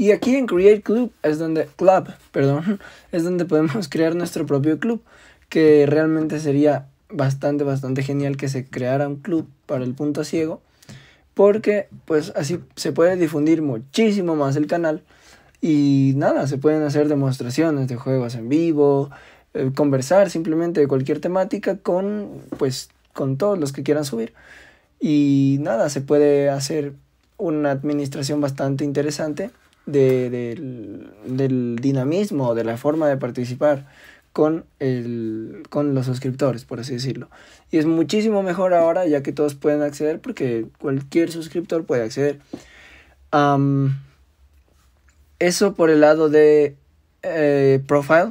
Y 0.00 0.12
aquí 0.12 0.34
en 0.34 0.46
Create 0.46 0.80
Club 0.80 1.12
es 1.22 1.38
donde 1.38 1.68
Club, 1.76 2.08
perdón, 2.32 2.80
es 3.12 3.22
donde 3.22 3.44
podemos 3.44 3.86
crear 3.86 4.16
nuestro 4.16 4.46
propio 4.46 4.78
club, 4.78 5.02
que 5.50 5.84
realmente 5.84 6.40
sería 6.40 6.86
bastante, 7.10 7.64
bastante 7.64 8.02
genial 8.02 8.38
que 8.38 8.48
se 8.48 8.64
creara 8.64 9.06
un 9.06 9.16
club 9.16 9.46
para 9.66 9.84
el 9.84 9.92
punto 9.92 10.24
ciego, 10.24 10.62
porque 11.34 11.88
pues 12.06 12.32
así 12.34 12.60
se 12.76 12.92
puede 12.92 13.16
difundir 13.16 13.60
muchísimo 13.60 14.36
más 14.36 14.56
el 14.56 14.66
canal 14.66 15.02
y 15.60 16.14
nada, 16.16 16.46
se 16.46 16.56
pueden 16.56 16.82
hacer 16.82 17.06
demostraciones 17.08 17.86
de 17.86 17.96
juegos 17.96 18.36
en 18.36 18.48
vivo, 18.48 19.10
eh, 19.52 19.70
conversar 19.74 20.30
simplemente 20.30 20.80
de 20.80 20.88
cualquier 20.88 21.20
temática 21.20 21.76
con 21.76 22.40
pues 22.56 22.88
con 23.12 23.36
todos 23.36 23.58
los 23.58 23.74
que 23.74 23.82
quieran 23.82 24.06
subir. 24.06 24.32
Y 24.98 25.58
nada, 25.60 25.90
se 25.90 26.00
puede 26.00 26.48
hacer 26.48 26.94
una 27.36 27.70
administración 27.70 28.40
bastante 28.40 28.86
interesante 28.86 29.50
de, 29.86 30.30
del, 30.30 31.10
del 31.26 31.76
dinamismo, 31.80 32.54
de 32.54 32.64
la 32.64 32.76
forma 32.76 33.08
de 33.08 33.16
participar 33.16 33.86
con, 34.32 34.64
el, 34.78 35.62
con 35.70 35.94
los 35.94 36.06
suscriptores, 36.06 36.64
por 36.64 36.80
así 36.80 36.94
decirlo. 36.94 37.28
Y 37.70 37.78
es 37.78 37.86
muchísimo 37.86 38.42
mejor 38.42 38.74
ahora 38.74 39.06
ya 39.06 39.22
que 39.22 39.32
todos 39.32 39.54
pueden 39.54 39.82
acceder 39.82 40.20
porque 40.20 40.66
cualquier 40.78 41.30
suscriptor 41.30 41.84
puede 41.84 42.04
acceder. 42.04 42.40
eso 45.38 45.74
por 45.74 45.90
el 45.90 46.00
lado 46.00 46.28
de 46.28 46.76
eh, 47.22 47.82
profile, 47.86 48.30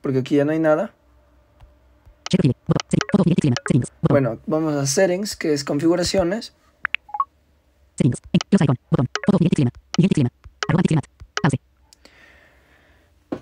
porque 0.00 0.18
aquí 0.18 0.36
ya 0.36 0.44
no 0.44 0.52
hay 0.52 0.60
nada. 0.60 0.94
Bueno, 4.08 4.38
vamos 4.46 4.74
a 4.74 4.86
settings, 4.86 5.36
que 5.36 5.52
es 5.52 5.64
configuraciones. 5.64 6.54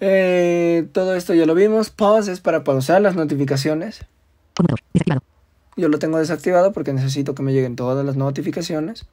Eh, 0.00 0.88
todo 0.92 1.14
esto 1.14 1.34
ya 1.34 1.46
lo 1.46 1.54
vimos. 1.54 1.90
Pause 1.90 2.28
es 2.28 2.40
para 2.40 2.64
pausar 2.64 3.00
las 3.00 3.14
notificaciones. 3.14 4.04
Yo 5.76 5.88
lo 5.88 5.98
tengo 5.98 6.18
desactivado 6.18 6.72
porque 6.72 6.92
necesito 6.92 7.34
que 7.34 7.42
me 7.42 7.52
lleguen 7.52 7.76
todas 7.76 8.04
las 8.04 8.16
notificaciones. 8.16 9.06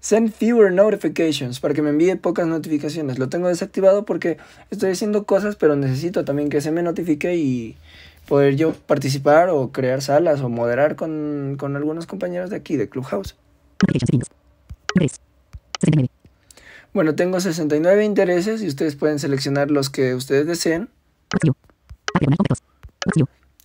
Send 0.00 0.32
fewer 0.32 0.72
notifications 0.72 1.60
para 1.60 1.74
que 1.74 1.82
me 1.82 1.90
envíe 1.90 2.16
pocas 2.16 2.46
notificaciones. 2.46 3.18
Lo 3.18 3.28
tengo 3.28 3.48
desactivado 3.48 4.04
porque 4.04 4.38
estoy 4.70 4.92
haciendo 4.92 5.24
cosas, 5.24 5.56
pero 5.56 5.76
necesito 5.76 6.24
también 6.24 6.48
que 6.48 6.60
se 6.60 6.70
me 6.70 6.82
notifique 6.82 7.36
y 7.36 7.76
poder 8.28 8.56
yo 8.56 8.72
participar 8.72 9.50
o 9.50 9.72
crear 9.72 10.02
salas 10.02 10.40
o 10.40 10.48
moderar 10.48 10.96
con, 10.96 11.56
con 11.58 11.76
algunos 11.76 12.06
compañeros 12.06 12.50
de 12.50 12.56
aquí, 12.56 12.76
de 12.76 12.88
Clubhouse. 12.88 13.36
Bueno, 16.92 17.14
tengo 17.14 17.40
69 17.40 18.04
intereses 18.04 18.62
y 18.62 18.68
ustedes 18.68 18.96
pueden 18.96 19.18
seleccionar 19.18 19.70
los 19.70 19.90
que 19.90 20.14
ustedes 20.14 20.46
deseen. 20.46 20.88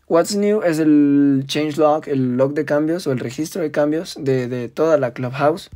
What's 0.08 0.36
New 0.36 0.62
es 0.64 0.80
el 0.80 1.46
change 1.48 1.78
log, 1.78 2.10
el 2.10 2.36
log 2.36 2.54
de 2.54 2.66
cambios 2.66 3.08
o 3.08 3.14
el 3.14 3.20
registro 3.20 3.62
de 3.62 3.72
cambios 3.72 4.18
de, 4.20 4.50
de 4.50 4.68
toda 4.68 4.98
la 4.98 5.14
Clubhouse. 5.14 5.70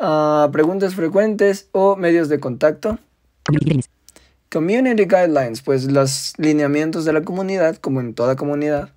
Uh, 0.00 0.50
preguntas 0.52 0.94
frecuentes 0.94 1.68
o 1.72 1.96
medios 1.96 2.28
de 2.28 2.38
contacto. 2.38 2.98
Community 4.52 5.04
Guidelines, 5.04 5.62
pues 5.62 5.90
los 5.90 6.34
lineamientos 6.38 7.04
de 7.04 7.12
la 7.12 7.22
comunidad, 7.22 7.76
como 7.76 8.00
en 8.00 8.14
toda 8.14 8.36
comunidad. 8.36 8.90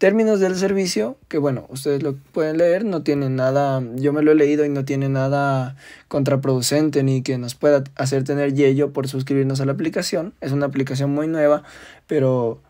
Términos 0.00 0.40
del 0.40 0.56
servicio, 0.56 1.18
que 1.28 1.36
bueno, 1.36 1.66
ustedes 1.68 2.02
lo 2.02 2.16
pueden 2.16 2.56
leer, 2.56 2.86
no 2.86 3.02
tiene 3.02 3.28
nada, 3.28 3.82
yo 3.96 4.14
me 4.14 4.22
lo 4.22 4.32
he 4.32 4.34
leído 4.34 4.64
y 4.64 4.70
no 4.70 4.86
tiene 4.86 5.10
nada 5.10 5.76
contraproducente 6.08 7.02
ni 7.02 7.20
que 7.20 7.36
nos 7.36 7.54
pueda 7.54 7.84
hacer 7.96 8.24
tener 8.24 8.54
yello 8.54 8.94
por 8.94 9.08
suscribirnos 9.08 9.60
a 9.60 9.66
la 9.66 9.72
aplicación. 9.72 10.32
Es 10.40 10.52
una 10.52 10.64
aplicación 10.64 11.10
muy 11.10 11.28
nueva, 11.28 11.64
pero 12.06 12.62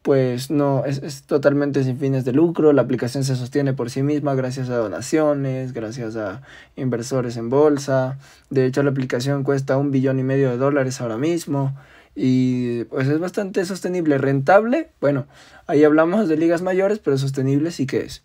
pues 0.00 0.50
no, 0.50 0.86
es, 0.86 1.24
totalmente 1.24 1.84
sin 1.84 1.98
fines 1.98 2.24
de 2.24 2.32
lucro, 2.32 2.72
la 2.72 2.80
aplicación 2.80 3.24
se 3.24 3.36
sostiene 3.36 3.74
por 3.74 3.90
sí 3.90 4.02
misma 4.02 4.34
gracias 4.34 4.70
a 4.70 4.78
donaciones, 4.78 5.74
gracias 5.74 6.16
a 6.16 6.40
inversores 6.76 7.36
en 7.36 7.50
bolsa, 7.50 8.16
de 8.48 8.64
hecho 8.64 8.82
la 8.82 8.88
aplicación 8.88 9.44
cuesta 9.44 9.76
un 9.76 9.90
billón 9.90 10.18
y 10.18 10.22
medio 10.22 10.48
de 10.48 10.56
dólares 10.56 11.02
ahora 11.02 11.18
mismo 11.18 11.74
y 12.14 12.84
pues 12.84 13.08
es 13.08 13.18
bastante 13.18 13.64
sostenible, 13.64 14.18
rentable, 14.18 14.90
bueno, 15.00 15.26
ahí 15.66 15.82
hablamos 15.82 16.28
de 16.28 16.36
ligas 16.36 16.62
mayores, 16.62 17.00
pero 17.00 17.18
sostenible 17.18 17.70
sí 17.70 17.86
que 17.86 18.00
es. 18.00 18.22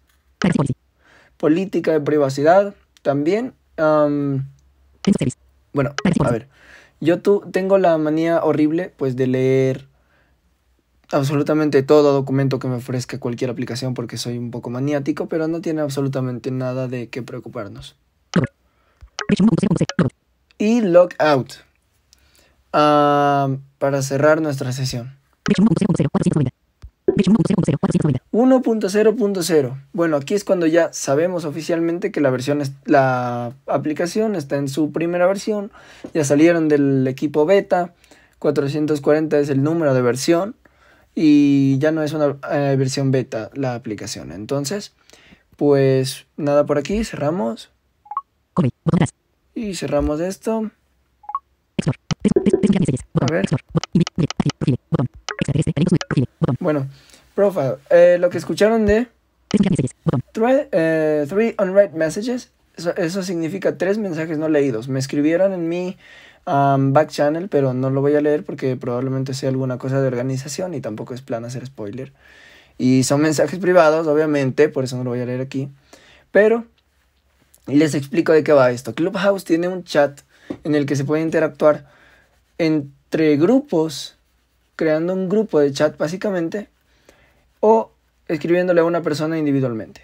Política 1.38 1.92
de 1.92 2.02
privacidad 2.02 2.76
también. 3.02 3.54
bueno, 3.78 4.46
a 6.24 6.32
ver, 6.32 6.48
yo 7.02 7.22
tú 7.22 7.44
tengo 7.52 7.78
la 7.78 7.98
manía 7.98 8.44
horrible 8.44 8.94
pues 8.96 9.16
de 9.16 9.28
leer 9.28 9.88
absolutamente 11.12 11.82
todo 11.82 12.14
documento 12.14 12.60
que 12.60 12.68
me 12.68 12.76
ofrezca 12.76 13.20
cualquier 13.20 13.50
aplicación 13.50 13.96
porque 13.96 14.18
soy 14.18 14.38
un 14.38 14.52
poco 14.52 14.70
maniático, 14.70 15.28
pero 15.28 15.48
no 15.48 15.62
tiene 15.62 15.82
absolutamente 15.82 16.52
nada 16.52 16.88
de 16.88 17.10
qué 17.10 17.24
preocuparnos. 17.24 17.96
Y 20.58 20.82
logout. 20.82 21.54
Uh, 22.74 23.58
para 23.80 24.02
cerrar 24.04 24.42
nuestra 24.42 24.72
sesión. 24.72 25.18
1.0.0. 28.32 29.84
Bueno, 29.94 30.18
aquí 30.18 30.36
es 30.36 30.44
cuando 30.44 30.68
ya 30.68 30.94
sabemos 30.94 31.46
oficialmente 31.46 32.12
que 32.12 32.22
la 32.22 32.30
versión 32.30 32.62
es, 32.62 32.74
la 32.86 33.54
aplicación 33.66 34.36
está 34.36 34.58
en 34.58 34.68
su 34.68 34.92
primera 34.92 35.26
versión. 35.26 35.72
Ya 36.14 36.24
salieron 36.24 36.68
del 36.68 37.08
equipo 37.08 37.46
beta. 37.46 37.94
440 38.38 39.40
es 39.40 39.50
el 39.50 39.64
número 39.64 39.94
de 39.94 40.02
versión 40.02 40.56
y 41.14 41.78
ya 41.80 41.92
no 41.92 42.04
es 42.04 42.14
una 42.14 42.38
eh, 42.52 42.76
versión 42.78 43.12
beta 43.12 43.50
la 43.54 43.76
aplicación. 43.76 44.32
Entonces, 44.32 44.94
pues 45.58 46.28
nada 46.38 46.66
por 46.66 46.78
aquí, 46.78 47.04
cerramos. 47.04 47.72
Y 49.56 49.76
cerramos 49.76 50.22
esto. 50.22 50.72
Bueno, 56.60 56.88
profile. 57.36 57.76
Eh, 57.90 58.18
lo 58.20 58.30
que 58.30 58.38
escucharon 58.38 58.86
de 58.86 59.08
eh, 60.72 61.26
three 61.28 61.56
unread 61.58 61.92
messages, 61.92 62.52
eso, 62.76 63.24
significa 63.24 63.78
tres 63.78 63.98
mensajes 63.98 64.38
no 64.38 64.50
leídos. 64.50 64.88
Me 64.88 65.00
escribieron 65.00 65.54
en 65.54 65.70
mi 65.70 65.98
back 66.46 67.10
channel, 67.10 67.48
pero 67.48 67.74
no 67.74 67.90
lo 67.90 68.02
voy 68.02 68.16
a 68.16 68.22
leer 68.22 68.44
porque 68.44 68.76
probablemente 68.76 69.34
sea 69.34 69.50
alguna 69.50 69.78
cosa 69.78 70.02
de 70.02 70.08
organización 70.08 70.74
y 70.74 70.82
tampoco 70.82 71.14
es 71.14 71.22
plan 71.22 71.46
hacer 71.46 71.66
spoiler. 71.66 72.12
Y 72.78 73.04
son 73.04 73.22
mensajes 73.22 73.60
privados, 73.60 74.08
obviamente, 74.08 74.70
por 74.70 74.84
eso 74.84 74.98
no 74.98 75.04
lo 75.04 75.10
voy 75.12 75.20
a 75.20 75.26
leer 75.26 75.42
aquí. 75.42 75.70
Pero 76.32 76.66
les 77.68 77.94
explico 77.94 78.32
de 78.32 78.44
qué 78.44 78.54
va 78.54 78.72
esto. 78.72 78.96
Clubhouse 78.96 79.44
tiene 79.44 79.68
un 79.68 79.84
chat 79.84 80.22
en 80.64 80.76
el 80.76 80.86
que 80.86 80.96
se 80.96 81.06
puede 81.06 81.22
interactuar 81.22 81.86
entre 82.60 83.38
grupos, 83.38 84.18
creando 84.76 85.14
un 85.14 85.28
grupo 85.28 85.60
de 85.60 85.72
chat 85.72 85.98
básicamente, 85.98 86.70
o 87.60 87.92
escribiéndole 88.28 88.82
a 88.82 88.86
una 88.86 89.02
persona 89.02 89.40
individualmente. 89.40 90.02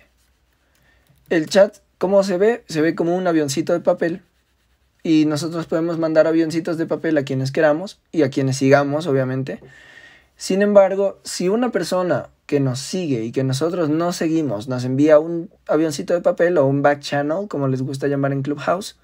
El 1.29 1.47
chat, 1.47 1.77
¿cómo 1.99 2.23
se 2.23 2.37
ve? 2.37 2.63
Se 2.67 2.81
ve 2.81 2.95
como 2.95 3.15
un 3.15 3.27
avioncito 3.27 3.73
de 3.73 3.81
papel 3.81 4.23
y 5.03 5.25
nosotros 5.25 5.67
podemos 5.67 5.99
mandar 5.99 6.25
avioncitos 6.25 6.79
de 6.79 6.87
papel 6.87 7.17
a 7.19 7.23
quienes 7.23 7.51
queramos 7.51 7.99
y 8.11 8.23
a 8.23 8.31
quienes 8.31 8.57
sigamos, 8.57 9.05
obviamente. 9.05 9.59
Sin 10.35 10.63
embargo, 10.63 11.19
si 11.23 11.47
una 11.47 11.71
persona 11.71 12.29
que 12.47 12.59
nos 12.59 12.79
sigue 12.79 13.23
y 13.23 13.31
que 13.31 13.43
nosotros 13.43 13.89
no 13.89 14.13
seguimos 14.13 14.67
nos 14.67 14.83
envía 14.83 15.19
un 15.19 15.49
avioncito 15.67 16.13
de 16.13 16.21
papel 16.21 16.57
o 16.57 16.65
un 16.65 16.81
back 16.81 17.01
channel, 17.01 17.47
como 17.47 17.67
les 17.67 17.81
gusta 17.81 18.07
llamar 18.07 18.33
en 18.33 18.41
Clubhouse, 18.41 18.97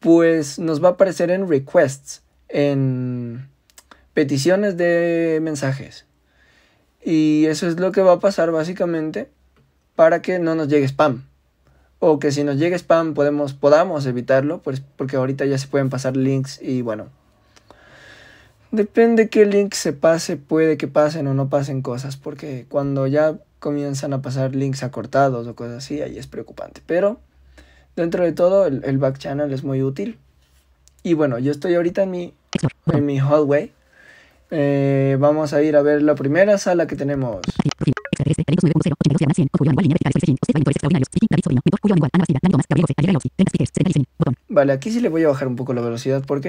pues 0.00 0.58
nos 0.58 0.82
va 0.82 0.88
a 0.88 0.92
aparecer 0.92 1.30
en 1.30 1.48
requests, 1.48 2.22
en 2.48 3.48
peticiones 4.14 4.76
de 4.76 5.38
mensajes. 5.42 6.06
Y 7.04 7.46
eso 7.46 7.68
es 7.68 7.78
lo 7.78 7.92
que 7.92 8.02
va 8.02 8.12
a 8.12 8.20
pasar 8.20 8.50
básicamente 8.50 9.30
para 9.94 10.22
que 10.22 10.38
no 10.38 10.54
nos 10.54 10.68
llegue 10.68 10.86
spam 10.86 11.24
o 11.98 12.18
que 12.18 12.32
si 12.32 12.44
nos 12.44 12.56
llega 12.56 12.76
spam 12.76 13.14
podemos, 13.14 13.54
podamos 13.54 14.06
evitarlo, 14.06 14.60
pues 14.62 14.80
porque 14.80 15.16
ahorita 15.16 15.44
ya 15.46 15.58
se 15.58 15.68
pueden 15.68 15.90
pasar 15.90 16.16
links 16.16 16.60
y 16.60 16.82
bueno, 16.82 17.08
depende 18.70 19.28
qué 19.28 19.46
link 19.46 19.74
se 19.74 19.92
pase, 19.92 20.36
puede 20.36 20.76
que 20.76 20.88
pasen 20.88 21.26
o 21.26 21.34
no 21.34 21.48
pasen 21.48 21.82
cosas, 21.82 22.16
porque 22.16 22.66
cuando 22.68 23.06
ya 23.06 23.38
comienzan 23.58 24.12
a 24.12 24.22
pasar 24.22 24.54
links 24.54 24.82
acortados 24.82 25.46
o 25.46 25.54
cosas 25.54 25.78
así, 25.78 26.02
ahí 26.02 26.18
es 26.18 26.26
preocupante, 26.26 26.82
pero 26.86 27.18
dentro 27.96 28.24
de 28.24 28.32
todo 28.32 28.66
el 28.66 28.98
back 28.98 29.18
channel 29.18 29.52
es 29.52 29.64
muy 29.64 29.82
útil. 29.82 30.18
Y 31.06 31.14
bueno, 31.14 31.38
yo 31.38 31.52
estoy 31.52 31.72
ahorita 31.76 32.02
en 32.02 32.10
mi, 32.10 32.34
en 32.92 33.06
mi 33.06 33.20
hallway. 33.20 33.70
Eh, 34.50 35.16
vamos 35.20 35.52
a 35.52 35.62
ir 35.62 35.76
a 35.76 35.82
ver 35.82 36.02
la 36.02 36.16
primera 36.16 36.58
sala 36.58 36.88
que 36.88 36.96
tenemos. 36.96 37.42
extraterrestre, 37.46 38.42
talentos 38.42 38.70
9.0, 38.70 38.92
82 39.06 39.18
diagonal 39.18 39.34
100, 39.36 39.48
con 39.52 39.58
Julio 39.58 39.70
Manuel, 39.70 39.84
línea 39.84 39.94
vertical, 40.02 40.18
Stories 40.18 40.38
Usted, 40.42 40.52
Valentores 40.52 40.74
Extraordinarios, 40.74 41.06
Speaking, 41.06 41.28
David 41.30 41.44
Sobrino, 41.44 41.62
Mentor, 41.62 41.80
Julio 41.80 41.94
Manuel, 41.94 42.10
Ana 42.10 42.22
Bastida, 42.22 42.38
Dani 42.42 42.50
Tomás, 42.50 42.66
Gabriel 42.66 42.86
José, 42.86 42.94
Ariel 42.98 43.14
Lopsi, 43.14 43.28
Daniel 43.38 43.46
Lopsi, 43.46 43.46
30 43.46 43.50
speakers, 43.54 43.70
70 43.70 43.86
listening, 43.86 44.08
botón. 44.18 44.34
Vale, 44.48 44.72
aquí 44.72 44.90
sí 44.90 44.98
le 44.98 45.08
voy 45.08 45.22
a 45.22 45.28
bajar 45.28 45.46
un 45.46 45.54
poco 45.54 45.70
la 45.74 45.82
velocidad, 45.86 46.26
¿por 46.26 46.40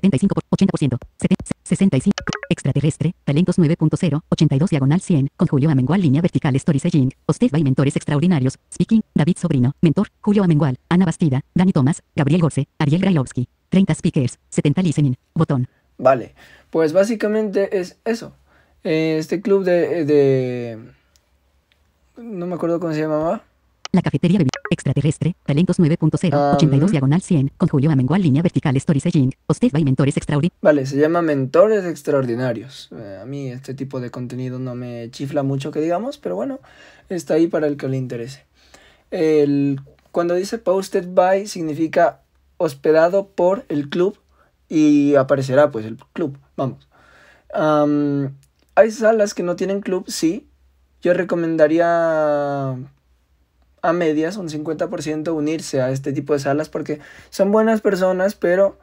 qué? 0.00 0.08
Velocidad 0.08 0.28
de 0.28 0.28
lectura 0.28 0.28
en 0.28 0.28
voz 0.28 0.28
alta, 0.28 0.28
9, 0.28 0.28
no, 0.28 0.28
8, 0.28 0.28
75 0.28 0.34
por 0.34 0.44
80%, 0.58 0.98
70, 1.18 1.44
65, 1.64 2.14
extraterrestre, 2.48 3.14
talentos 3.24 3.58
9.0, 3.58 4.20
82 4.28 4.70
diagonal 4.70 5.00
100, 5.00 5.28
con 5.36 5.48
Julio 5.48 5.70
Amengual, 5.70 6.00
línea 6.00 6.22
vertical, 6.22 6.54
Stories 6.56 6.86
Aging, 6.86 7.10
Usted 7.26 7.50
by 7.50 7.62
Mentores 7.62 7.96
Extraordinarios, 7.96 8.58
Speaking, 8.72 9.02
David 9.14 9.36
Sobrino, 9.38 9.72
Mentor, 9.80 10.08
Julio 10.20 10.44
Amengual, 10.44 10.78
Ana 10.88 11.04
Bastida, 11.04 11.42
Dani 11.54 11.72
Tomás, 11.72 12.02
Gabriel 12.14 12.42
Gorce, 12.42 12.68
Ariel 12.78 13.00
Grailovsky, 13.00 13.48
30 13.70 13.94
speakers, 13.94 14.38
70 14.50 14.82
listening, 14.82 15.14
botón. 15.34 15.68
Vale, 15.98 16.34
pues 16.70 16.92
básicamente 16.92 17.78
es 17.78 17.98
eso. 18.04 18.34
Este 18.84 19.40
club 19.40 19.64
de, 19.64 20.04
de... 20.04 20.78
No 22.16 22.46
me 22.46 22.54
acuerdo 22.54 22.78
cómo 22.78 22.92
se 22.92 23.00
llamaba. 23.00 23.42
La 23.92 24.02
cafetería 24.02 24.38
bebida 24.38 24.55
extraterrestre, 24.70 25.36
talentos 25.44 25.78
9.0, 25.78 26.54
82 26.54 26.88
Um. 26.88 26.90
diagonal 26.90 27.20
100, 27.22 27.52
con 27.56 27.68
Julio 27.68 27.90
Amengual, 27.90 28.22
línea 28.22 28.42
vertical, 28.42 28.76
Stories 28.76 29.06
Aging, 29.06 29.32
Usted 29.48 29.70
by 29.72 29.84
Mentores 29.84 30.16
Extraordinarios. 30.16 30.60
Vale, 30.62 30.86
se 30.86 30.96
llama 30.96 31.22
Mentores 31.22 31.84
Extraordinarios. 31.84 32.90
Eh, 32.92 33.18
a 33.22 33.24
mí 33.26 33.50
este 33.50 33.74
tipo 33.74 34.00
de 34.00 34.10
contenido 34.10 34.58
no 34.58 34.74
me 34.74 35.10
chifla 35.10 35.42
mucho 35.42 35.70
que 35.70 35.80
digamos, 35.80 36.18
pero 36.18 36.36
bueno, 36.36 36.60
está 37.08 37.34
ahí 37.34 37.46
para 37.46 37.66
el 37.66 37.76
que 37.76 37.88
le 37.88 37.96
interese. 37.96 38.44
El, 39.10 39.80
cuando 40.12 40.34
dice 40.34 40.58
posted 40.58 41.06
by 41.08 41.46
significa 41.46 42.20
hospedado 42.56 43.28
por 43.28 43.64
el 43.68 43.88
club 43.88 44.18
y 44.68 45.14
aparecerá 45.14 45.70
pues 45.70 45.84
el 45.86 45.96
club, 46.12 46.38
vamos. 46.56 46.88
Am, 47.54 48.34
hay 48.74 48.90
salas 48.90 49.34
que 49.34 49.42
no 49.42 49.56
tienen 49.56 49.80
club, 49.80 50.04
sí. 50.08 50.48
Yo 51.02 51.14
recomendaría 51.14 52.76
a 53.88 53.92
medias, 53.92 54.36
un 54.36 54.48
50% 54.48 55.34
unirse 55.34 55.80
a 55.80 55.90
este 55.90 56.12
tipo 56.12 56.32
de 56.32 56.38
salas 56.40 56.68
porque 56.68 57.00
son 57.30 57.52
buenas 57.52 57.80
personas, 57.80 58.34
pero 58.34 58.78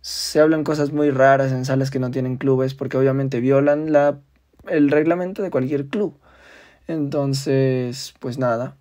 se 0.00 0.40
hablan 0.40 0.64
cosas 0.64 0.92
muy 0.92 1.10
raras 1.10 1.52
en 1.52 1.64
salas 1.64 1.90
que 1.90 1.98
no 1.98 2.10
tienen 2.10 2.36
clubes 2.36 2.74
porque 2.74 2.96
obviamente 2.96 3.40
violan 3.40 3.92
la, 3.92 4.20
el 4.68 4.90
reglamento 4.90 5.42
de 5.42 5.50
cualquier 5.50 5.86
club. 5.86 6.18
Entonces, 6.88 8.14
pues 8.20 8.38
nada. 8.38 8.76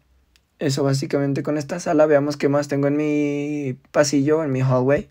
Eso 0.59 0.83
básicamente 0.83 1.43
con 1.43 1.57
esta 1.57 1.79
sala. 1.79 2.05
Veamos 2.05 2.37
qué 2.37 2.49
más 2.49 2.67
tengo 2.67 2.87
en 2.87 2.97
mi 2.97 3.77
pasillo, 3.91 4.43
en 4.43 4.51
mi 4.51 4.61
hallway. 4.61 5.09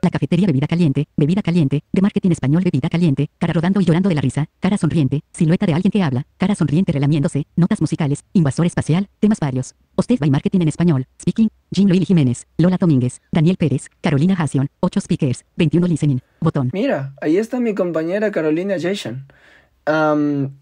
La 0.00 0.10
cafetería 0.10 0.46
bebida 0.46 0.68
caliente, 0.68 1.08
bebida 1.16 1.42
caliente, 1.42 1.82
de 1.92 2.00
marketing 2.00 2.30
español 2.30 2.62
bebida 2.62 2.88
caliente, 2.88 3.30
cara 3.38 3.52
rodando 3.52 3.80
y 3.80 3.84
llorando 3.84 4.08
de 4.08 4.14
la 4.14 4.20
risa, 4.20 4.46
cara 4.60 4.78
sonriente, 4.78 5.22
silueta 5.32 5.66
de 5.66 5.74
alguien 5.74 5.90
que 5.90 6.02
habla, 6.02 6.26
cara 6.36 6.54
sonriente 6.54 6.92
relamiéndose, 6.92 7.46
notas 7.56 7.80
musicales, 7.80 8.24
invasor 8.32 8.66
espacial, 8.66 9.08
temas 9.18 9.40
varios. 9.40 9.74
Usted 9.96 10.18
by 10.20 10.30
marketing 10.30 10.60
en 10.60 10.68
español, 10.68 11.06
speaking, 11.20 11.48
Jean 11.72 11.88
Loil 11.88 12.04
Jiménez, 12.04 12.46
Lola 12.58 12.76
Domínguez, 12.78 13.20
Daniel 13.32 13.56
Pérez, 13.56 13.88
Carolina 14.00 14.34
Hassion, 14.38 14.68
8 14.80 15.00
speakers, 15.00 15.44
21 15.56 15.88
listening, 15.88 16.20
botón. 16.40 16.70
Mira, 16.72 17.14
ahí 17.20 17.36
está 17.36 17.58
mi 17.58 17.74
compañera 17.74 18.30
Carolina 18.30 18.76
Jason. 18.80 19.26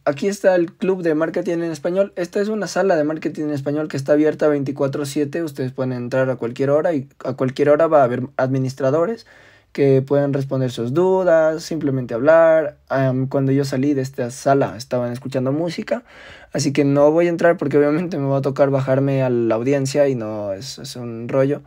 Aquí 0.04 0.28
está 0.28 0.54
el 0.54 0.72
club 0.72 1.02
de 1.02 1.16
marketing 1.16 1.54
en 1.54 1.72
español. 1.72 2.12
Esta 2.14 2.40
es 2.40 2.46
una 2.46 2.68
sala 2.68 2.94
de 2.94 3.02
marketing 3.02 3.44
en 3.44 3.50
español 3.50 3.88
que 3.88 3.96
está 3.96 4.12
abierta 4.12 4.48
24/7. 4.48 5.42
Ustedes 5.42 5.72
pueden 5.72 5.92
entrar 5.92 6.30
a 6.30 6.36
cualquier 6.36 6.70
hora 6.70 6.94
y 6.94 7.08
a 7.24 7.32
cualquier 7.34 7.70
hora 7.70 7.88
va 7.88 8.02
a 8.02 8.04
haber 8.04 8.22
administradores 8.36 9.26
que 9.72 10.00
pueden 10.00 10.32
responder 10.32 10.70
sus 10.70 10.94
dudas, 10.94 11.64
simplemente 11.64 12.14
hablar. 12.14 12.78
Am, 12.88 13.26
cuando 13.26 13.50
yo 13.50 13.64
salí 13.64 13.94
de 13.94 14.02
esta 14.02 14.30
sala 14.30 14.76
estaban 14.76 15.12
escuchando 15.12 15.50
música, 15.52 16.04
así 16.52 16.72
que 16.72 16.84
no 16.84 17.10
voy 17.10 17.26
a 17.26 17.30
entrar 17.30 17.56
porque 17.56 17.78
obviamente 17.78 18.18
me 18.18 18.28
va 18.28 18.38
a 18.38 18.42
tocar 18.42 18.70
bajarme 18.70 19.22
a 19.24 19.30
la 19.30 19.56
audiencia 19.56 20.08
y 20.08 20.14
no 20.14 20.52
es, 20.52 20.78
es 20.78 20.94
un 20.94 21.28
rollo. 21.28 21.62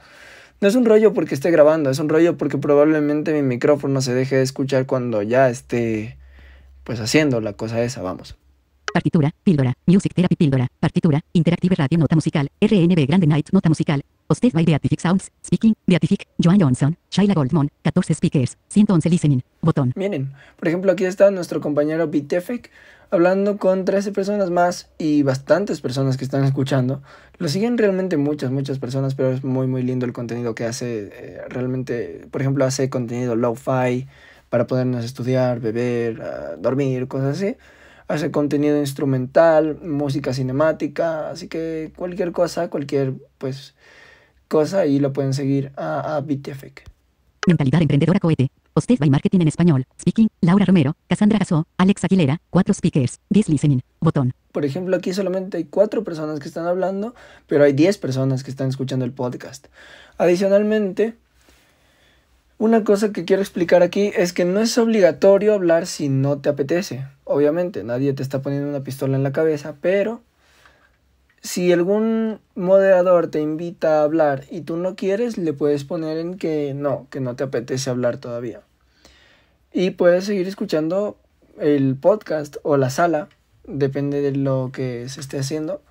No 0.62 0.68
es 0.70 0.76
un 0.76 0.86
rollo 0.86 1.14
porque 1.14 1.36
esté 1.36 1.52
grabando, 1.52 1.90
es 1.90 2.00
un 2.00 2.10
rollo 2.10 2.38
porque 2.38 2.58
probablemente 2.58 3.34
mi 3.34 3.42
micrófono 3.42 4.02
se 4.02 4.14
deje 4.14 4.38
de 4.38 4.44
escuchar 4.44 4.86
cuando 4.86 5.22
ya 5.24 5.50
esté 5.50 6.19
pues 6.84 7.00
haciendo 7.00 7.42
la 7.42 7.54
cosa 7.54 7.82
esa, 7.84 8.02
vamos. 8.02 8.36
Partitura, 8.94 9.34
píldora, 9.44 9.74
music 9.86 10.14
therapy 10.16 10.36
píldora, 10.36 10.68
partitura, 10.80 11.22
interactive 11.34 11.76
radio 11.76 12.00
nota 12.00 12.16
musical, 12.16 12.50
RNB 12.60 13.06
Grande 13.08 13.28
Night 13.28 13.50
nota 13.52 13.70
musical, 13.70 14.04
Hosted 14.28 14.52
by 14.54 14.66
Beatific 14.66 15.00
Sounds, 15.00 15.32
Speaking, 15.46 15.76
Beatific, 15.86 16.28
Joan 16.44 16.60
Johnson, 16.60 16.98
Shaila 17.12 17.34
Goldman, 17.34 17.70
14 17.84 18.14
speakers, 18.16 18.58
111 18.70 19.10
listening, 19.10 19.44
botón. 19.62 19.94
Miren, 19.96 20.34
por 20.58 20.68
ejemplo 20.68 20.92
aquí 20.92 21.06
está 21.06 21.30
nuestro 21.30 21.62
compañero 21.62 22.08
Bitefek 22.08 22.72
hablando 23.12 23.58
con 23.58 23.86
13 23.86 24.12
personas 24.12 24.50
más 24.50 24.90
y 24.98 25.24
bastantes 25.24 25.82
personas 25.82 26.18
que 26.18 26.24
están 26.24 26.44
escuchando. 26.44 27.02
Lo 27.38 27.48
siguen 27.48 27.78
realmente 27.78 28.18
muchas, 28.18 28.52
muchas 28.52 28.80
personas, 28.80 29.16
pero 29.16 29.32
es 29.32 29.44
muy, 29.44 29.68
muy 29.68 29.84
lindo 29.84 30.06
el 30.06 30.14
contenido 30.14 30.56
que 30.56 30.66
hace. 30.66 31.10
eh, 31.14 31.42
realmente, 31.50 32.28
por 32.32 32.42
ejemplo, 32.42 32.66
hace 32.66 32.90
contenido 32.90 33.36
lo-fi 33.36 34.08
para 34.50 34.68
podernos 34.68 35.06
estudiar, 35.06 35.60
beber, 35.60 36.22
ah, 36.22 36.56
dormir, 36.58 37.08
cosas 37.08 37.38
así. 37.38 37.56
Hace 38.08 38.32
contenido 38.32 38.80
instrumental, 38.80 39.80
música 39.82 40.34
cinemática, 40.34 41.30
así 41.30 41.48
que 41.48 41.94
cualquier 41.96 42.32
cosa, 42.32 42.70
cualquier 42.70 43.14
pues 43.38 43.76
cosa, 44.48 44.80
ahí 44.80 45.00
lo 45.00 45.14
pueden 45.14 45.34
seguir 45.34 45.72
a, 45.78 46.18
a. 46.18 46.26
Mentalidad 47.48 47.82
emprendedora 47.82 48.20
cohete. 48.20 48.50
Hosted 48.76 49.00
by 49.00 49.10
marketing 49.10 49.42
en 49.42 49.48
español, 49.48 49.86
Speaking, 50.00 50.30
Laura 50.42 50.66
Romero, 50.66 50.96
Cassandra 51.08 51.40
Gasó, 51.40 51.66
Alex 51.78 52.04
Aguilera, 52.04 52.40
4 52.50 52.74
speakers, 52.74 53.20
10 53.30 53.50
listening, 53.50 53.82
botón. 54.00 54.34
Por 54.52 54.66
ejemplo, 54.66 54.96
aquí 54.96 55.14
solamente 55.14 55.58
hay 55.58 55.66
cuatro 55.66 56.04
personas 56.04 56.40
que 56.40 56.48
están 56.48 56.66
hablando, 56.66 57.14
pero 57.48 57.64
hay 57.64 57.74
10 57.74 57.98
personas 57.98 58.44
que 58.44 58.52
están 58.52 58.70
escuchando 58.70 59.06
el 59.06 59.12
podcast. 59.12 59.68
Adicionalmente, 60.18 61.16
una 62.60 62.84
cosa 62.84 63.14
que 63.14 63.24
quiero 63.24 63.42
explicar 63.42 63.82
aquí 63.84 64.12
es 64.16 64.34
que 64.34 64.44
no 64.44 64.60
es 64.60 64.78
obligatorio 64.78 65.54
hablar 65.54 65.88
si 65.88 66.10
no 66.10 66.40
te 66.40 66.50
apetece. 66.50 67.08
Obviamente, 67.24 67.86
nadie 67.86 68.12
te 68.12 68.22
está 68.22 68.42
poniendo 68.42 68.68
una 68.70 68.84
pistola 68.84 69.16
en 69.16 69.24
la 69.24 69.32
cabeza, 69.32 69.76
pero 69.80 70.22
si 71.42 71.72
algún 71.72 72.42
moderador 72.56 73.28
te 73.28 73.40
invita 73.40 74.00
a 74.00 74.04
hablar 74.04 74.44
y 74.52 74.62
tú 74.62 74.76
no 74.76 74.98
quieres, 74.98 75.38
le 75.38 75.54
puedes 75.54 75.86
poner 75.86 76.18
en 76.18 76.38
que 76.38 76.74
no, 76.74 77.08
que 77.10 77.22
no 77.22 77.38
te 77.38 77.46
apetece 77.46 77.90
hablar 77.90 78.18
todavía. 78.18 78.60
Y 79.72 79.92
puedes 79.92 80.26
seguir 80.26 80.46
escuchando 80.46 81.18
el 81.60 81.96
podcast 81.96 82.58
o 82.64 82.76
la 82.76 82.90
sala, 82.90 83.30
depende 83.66 84.20
de 84.20 84.34
lo 84.34 84.72
que 84.74 85.08
se 85.08 85.22
esté 85.22 85.40
haciendo, 85.40 85.82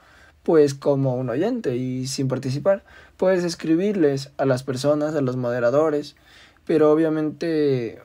pues 0.42 0.74
como 0.74 1.16
un 1.16 1.30
oyente 1.30 1.76
y 1.76 2.06
sin 2.08 2.28
participar. 2.28 2.84
Puedes 3.16 3.42
escribirles 3.42 4.32
a 4.36 4.44
las 4.44 4.62
personas, 4.64 5.14
a 5.14 5.22
los 5.22 5.36
moderadores, 5.36 6.14
pero 6.68 6.92
obviamente 6.92 7.98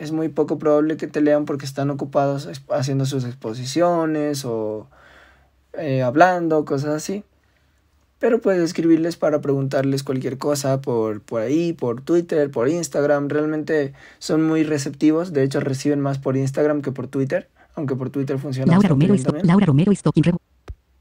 es 0.00 0.10
muy 0.10 0.28
poco 0.28 0.58
probable 0.58 0.96
que 0.96 1.06
te 1.06 1.20
lean 1.20 1.44
porque 1.44 1.64
están 1.64 1.88
ocupados 1.88 2.48
haciendo 2.68 3.06
sus 3.06 3.24
exposiciones 3.24 4.44
o 4.44 4.88
eh, 5.72 6.02
hablando, 6.02 6.64
cosas 6.64 6.90
así. 6.90 7.22
Pero 8.18 8.40
puedes 8.40 8.60
escribirles 8.60 9.16
para 9.16 9.40
preguntarles 9.40 10.02
cualquier 10.02 10.36
cosa 10.36 10.80
por, 10.80 11.22
por 11.22 11.40
ahí, 11.40 11.72
por 11.72 12.02
Twitter, 12.02 12.50
por 12.50 12.68
Instagram. 12.68 13.28
Realmente 13.28 13.92
son 14.18 14.42
muy 14.42 14.64
receptivos. 14.64 15.32
De 15.32 15.44
hecho, 15.44 15.60
reciben 15.60 16.00
más 16.00 16.18
por 16.18 16.36
Instagram 16.36 16.82
que 16.82 16.90
por 16.90 17.06
Twitter. 17.06 17.48
Aunque 17.76 17.94
por 17.94 18.10
Twitter 18.10 18.40
funciona 18.40 18.72
Laura 18.72 18.88
Romero. 18.88 19.14
Laura 19.44 19.66
Romero 19.66 19.92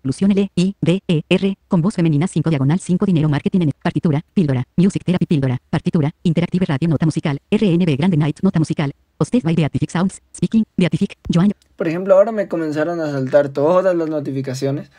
Revolución 0.07 0.31
L 0.31 0.51
I 0.55 0.75
D 0.79 1.01
E 1.05 1.23
R 1.27 1.57
con 1.67 1.81
voz 1.81 1.95
femenina 1.95 2.27
5 2.27 2.49
diagonal 2.49 2.79
5 2.79 3.05
dinero 3.05 3.27
marketing 3.27 3.61
en 3.63 3.71
partitura, 3.83 4.23
píldora, 4.33 4.63
music 4.77 5.03
therapy 5.03 5.25
píldora, 5.25 5.57
partitura, 5.69 6.11
interactive 6.23 6.65
radio 6.65 6.87
nota 6.87 7.05
musical, 7.05 7.41
RNB 7.51 7.97
Grande 7.97 8.15
Night 8.15 8.39
nota 8.41 8.57
musical, 8.57 8.93
hosted 9.17 9.43
by 9.43 9.53
Beatific 9.53 9.89
Sounds, 9.89 10.21
speaking, 10.33 10.63
Beatific, 10.77 11.17
Joan, 11.29 11.51
Por 11.75 11.89
ejemplo, 11.89 12.13
ahora 12.15 12.31
me 12.31 12.47
comenzaron 12.47 13.01
a 13.01 13.11
saltar 13.11 13.49
todas 13.49 13.93
las 13.93 14.09
notificaciones. 14.09 14.89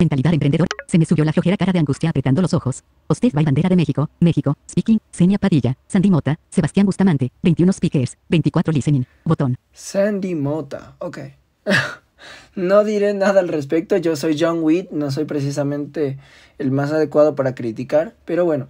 mentalidad 0.00 0.32
emprendedor, 0.32 0.66
se 0.86 0.98
me 0.98 1.04
subió 1.04 1.24
la 1.24 1.32
flojera 1.34 1.58
cara 1.58 1.72
de 1.72 1.78
angustia 1.78 2.08
apretando 2.08 2.40
los 2.40 2.54
ojos, 2.54 2.84
hosted 3.08 3.32
by 3.34 3.44
Bandera 3.44 3.68
de 3.68 3.76
México, 3.76 4.08
México, 4.20 4.56
speaking, 4.70 4.98
Senia 5.10 5.38
Padilla, 5.38 5.76
Sandy 5.88 6.10
Mota, 6.10 6.38
Sebastián 6.48 6.86
Bustamante, 6.86 7.32
21 7.42 7.72
speakers, 7.74 8.16
24 8.30 8.72
listening, 8.72 9.04
botón. 9.26 9.58
Sandy 9.72 10.34
Mota, 10.34 10.96
ok. 11.00 11.18
no 12.54 12.84
diré 12.84 13.14
nada 13.14 13.40
al 13.40 13.48
respecto, 13.48 13.96
yo 13.96 14.16
soy 14.16 14.36
John 14.38 14.60
Witt, 14.62 14.90
no 14.90 15.10
soy 15.10 15.24
precisamente 15.24 16.18
el 16.58 16.70
más 16.70 16.92
adecuado 16.92 17.34
para 17.34 17.54
criticar, 17.54 18.14
pero 18.24 18.44
bueno, 18.44 18.68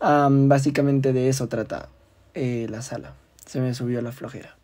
am, 0.00 0.48
básicamente 0.48 1.12
de 1.12 1.28
eso 1.28 1.48
trata 1.48 1.88
eh, 2.34 2.66
la 2.70 2.82
sala. 2.82 3.14
Se 3.46 3.60
me 3.60 3.74
subió 3.74 4.00
la 4.02 4.12
flojera. 4.12 4.56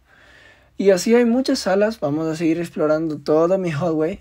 Y 0.78 0.90
así 0.90 1.14
hay 1.14 1.24
muchas 1.26 1.58
salas, 1.58 2.00
vamos 2.00 2.26
a 2.26 2.36
seguir 2.36 2.58
explorando 2.58 3.18
todo 3.18 3.58
mi 3.58 3.70
hallway. 3.70 4.20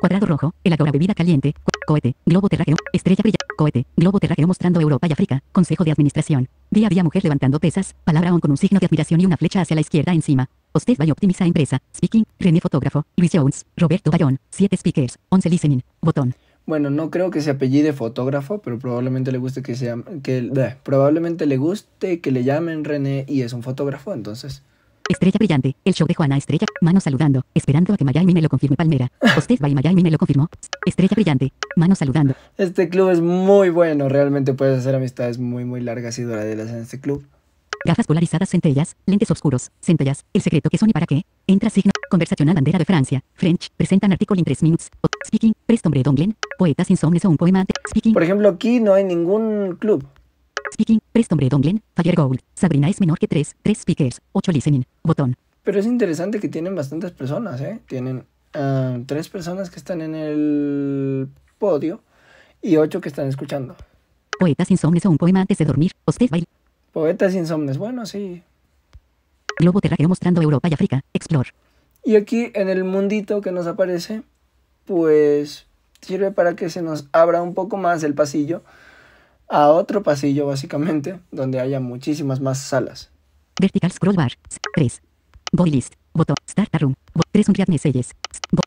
Cuadrado 0.00 0.26
rojo, 0.26 0.54
el 0.64 0.72
agora 0.72 0.90
bebida 0.92 1.14
caliente, 1.14 1.52
co- 1.52 1.70
cohete, 1.86 2.16
globo 2.24 2.48
terráqueo, 2.48 2.76
estrella 2.92 3.20
brilla, 3.22 3.36
cohete, 3.56 3.86
globo 3.96 4.18
terráqueo 4.18 4.46
mostrando 4.46 4.80
Europa 4.80 5.06
y 5.06 5.12
África, 5.12 5.42
consejo 5.52 5.84
de 5.84 5.92
administración. 5.92 6.48
Día 6.70 6.86
a 6.86 6.90
día 6.90 7.04
mujer 7.04 7.22
levantando 7.22 7.60
pesas, 7.60 7.94
palabra 8.04 8.32
on 8.32 8.40
con 8.40 8.50
un 8.50 8.56
signo 8.56 8.80
de 8.80 8.86
admiración 8.86 9.20
y 9.20 9.26
una 9.26 9.36
flecha 9.36 9.60
hacia 9.60 9.74
la 9.74 9.82
izquierda 9.82 10.12
encima. 10.12 10.48
Hosted 10.72 10.96
by 10.96 11.10
Optimiza 11.10 11.44
Empresa. 11.44 11.80
Speaking. 11.94 12.24
René 12.38 12.60
Fotógrafo. 12.60 13.04
Luis 13.16 13.32
Jones. 13.32 13.66
Roberto 13.76 14.10
Bayón. 14.10 14.38
7 14.50 14.76
speakers. 14.76 15.18
11 15.30 15.50
listening. 15.50 15.82
Botón. 16.00 16.34
Bueno, 16.66 16.90
no 16.90 17.10
creo 17.10 17.30
que 17.30 17.40
se 17.40 17.50
apellide 17.50 17.92
fotógrafo, 17.92 18.58
pero 18.58 18.78
probablemente 18.78 19.32
le 19.32 19.38
guste 19.38 19.62
que 19.62 19.74
se 19.74 19.86
llame, 19.86 20.04
que 20.22 20.42
bleh, 20.42 20.76
probablemente 20.84 21.46
le 21.46 21.56
guste 21.56 22.20
que 22.20 22.30
le 22.30 22.44
llamen 22.44 22.84
René 22.84 23.24
y 23.26 23.42
es 23.42 23.52
un 23.52 23.64
fotógrafo, 23.64 24.12
entonces. 24.12 24.62
Estrella 25.08 25.36
Brillante. 25.36 25.74
El 25.84 25.94
show 25.94 26.06
de 26.06 26.14
Juana 26.14 26.36
Estrella. 26.36 26.68
Mano 26.80 27.00
saludando. 27.00 27.44
Esperando 27.52 27.92
a 27.92 27.96
que 27.96 28.04
Miami 28.04 28.32
me 28.32 28.40
lo 28.40 28.48
confirme 28.48 28.76
Palmera. 28.76 29.10
Hosted 29.36 29.58
by 29.58 29.74
Miami 29.74 30.04
me 30.04 30.10
lo 30.12 30.18
confirmó. 30.18 30.48
Estrella 30.86 31.14
Brillante. 31.16 31.52
Mano 31.74 31.96
saludando. 31.96 32.34
Este 32.56 32.88
club 32.88 33.10
es 33.10 33.20
muy 33.20 33.70
bueno, 33.70 34.08
realmente 34.08 34.54
puedes 34.54 34.78
hacer 34.78 34.94
amistades 34.94 35.38
muy 35.38 35.64
muy 35.64 35.80
largas 35.80 36.16
y 36.20 36.22
duraderas 36.22 36.68
en 36.68 36.82
este 36.82 37.00
club. 37.00 37.24
Gafas 37.84 38.06
polarizadas 38.06 38.50
centellas, 38.50 38.94
lentes 39.06 39.30
oscuros, 39.30 39.70
centellas, 39.80 40.24
el 40.34 40.42
secreto 40.42 40.68
que 40.68 40.76
son 40.76 40.90
y 40.90 40.92
para 40.92 41.06
qué. 41.06 41.22
Entra 41.46 41.70
signo, 41.70 41.92
conversacional 42.10 42.54
bandera 42.54 42.78
de 42.78 42.84
Francia, 42.84 43.22
French, 43.34 43.70
presentan 43.76 44.12
artículo 44.12 44.38
in 44.38 44.44
3 44.44 44.62
minutes, 44.62 44.90
speaking, 45.26 45.54
Preston 45.66 45.90
Bredonglen, 45.90 46.36
poetas 46.58 46.90
insomnes 46.90 47.24
o 47.24 47.30
un 47.30 47.38
poema. 47.38 47.60
Ante, 47.60 47.72
speaking, 47.88 48.12
Por 48.12 48.22
ejemplo, 48.22 48.48
aquí 48.50 48.80
no 48.80 48.92
hay 48.92 49.04
ningún 49.04 49.76
club. 49.80 50.06
speaking, 50.74 51.00
Preston 51.12 51.38
Bredonglen, 51.38 51.82
Fire 51.96 52.14
Gold, 52.14 52.40
Sabrina 52.54 52.88
es 52.88 53.00
menor 53.00 53.18
que 53.18 53.26
3, 53.26 53.56
3 53.62 53.78
speakers, 53.78 54.20
8 54.32 54.52
listening, 54.52 54.84
botón, 55.02 55.34
Pero 55.62 55.80
es 55.80 55.86
interesante 55.86 56.38
que 56.38 56.48
tienen 56.48 56.74
bastantes 56.74 57.12
personas, 57.12 57.60
¿eh? 57.62 57.80
Tienen 57.86 58.24
ah, 58.54 58.98
tres 59.06 59.28
personas 59.30 59.70
que 59.70 59.76
están 59.78 60.02
en 60.02 60.14
el 60.14 61.28
podio 61.58 62.02
y 62.62 62.76
ocho 62.76 63.00
que 63.00 63.08
están 63.08 63.26
escuchando. 63.28 63.74
poetas 64.38 64.70
insomnes 64.70 65.04
o 65.06 65.10
un 65.10 65.16
poema 65.18 65.40
antes 65.40 65.56
de 65.58 65.64
dormir, 65.64 65.92
hosted 66.04 66.28
by, 66.30 66.44
Poetas 66.92 67.34
insomnes, 67.34 67.78
bueno, 67.78 68.04
sí. 68.06 68.42
globo 69.58 69.80
terráqueo 69.80 70.08
mostrando 70.08 70.42
Europa 70.42 70.68
y 70.68 70.74
África, 70.74 71.02
explore, 71.12 71.50
Y 72.04 72.16
aquí 72.16 72.50
en 72.54 72.68
el 72.68 72.84
mundito 72.84 73.40
que 73.40 73.52
nos 73.52 73.66
aparece, 73.66 74.22
pues 74.86 75.66
sirve 76.00 76.32
para 76.32 76.56
que 76.56 76.70
se 76.70 76.82
nos 76.82 77.06
abra 77.12 77.42
un 77.42 77.54
poco 77.54 77.76
más 77.76 78.02
el 78.02 78.14
pasillo 78.14 78.62
a 79.48 79.68
otro 79.68 80.02
pasillo 80.02 80.46
básicamente, 80.46 81.20
donde 81.30 81.60
haya 81.60 81.78
muchísimas 81.80 82.40
más 82.40 82.58
salas. 82.58 83.10
vertical 83.60 83.92
scroll 83.92 84.16
bar, 84.16 84.32
3, 84.74 85.02
body 85.52 85.70
list, 85.70 85.94
botón, 86.14 86.36
start 86.48 86.74
a 86.74 86.78
room, 86.78 86.94
3 87.32 87.48
unread 87.48 87.68
messages, 87.68 88.12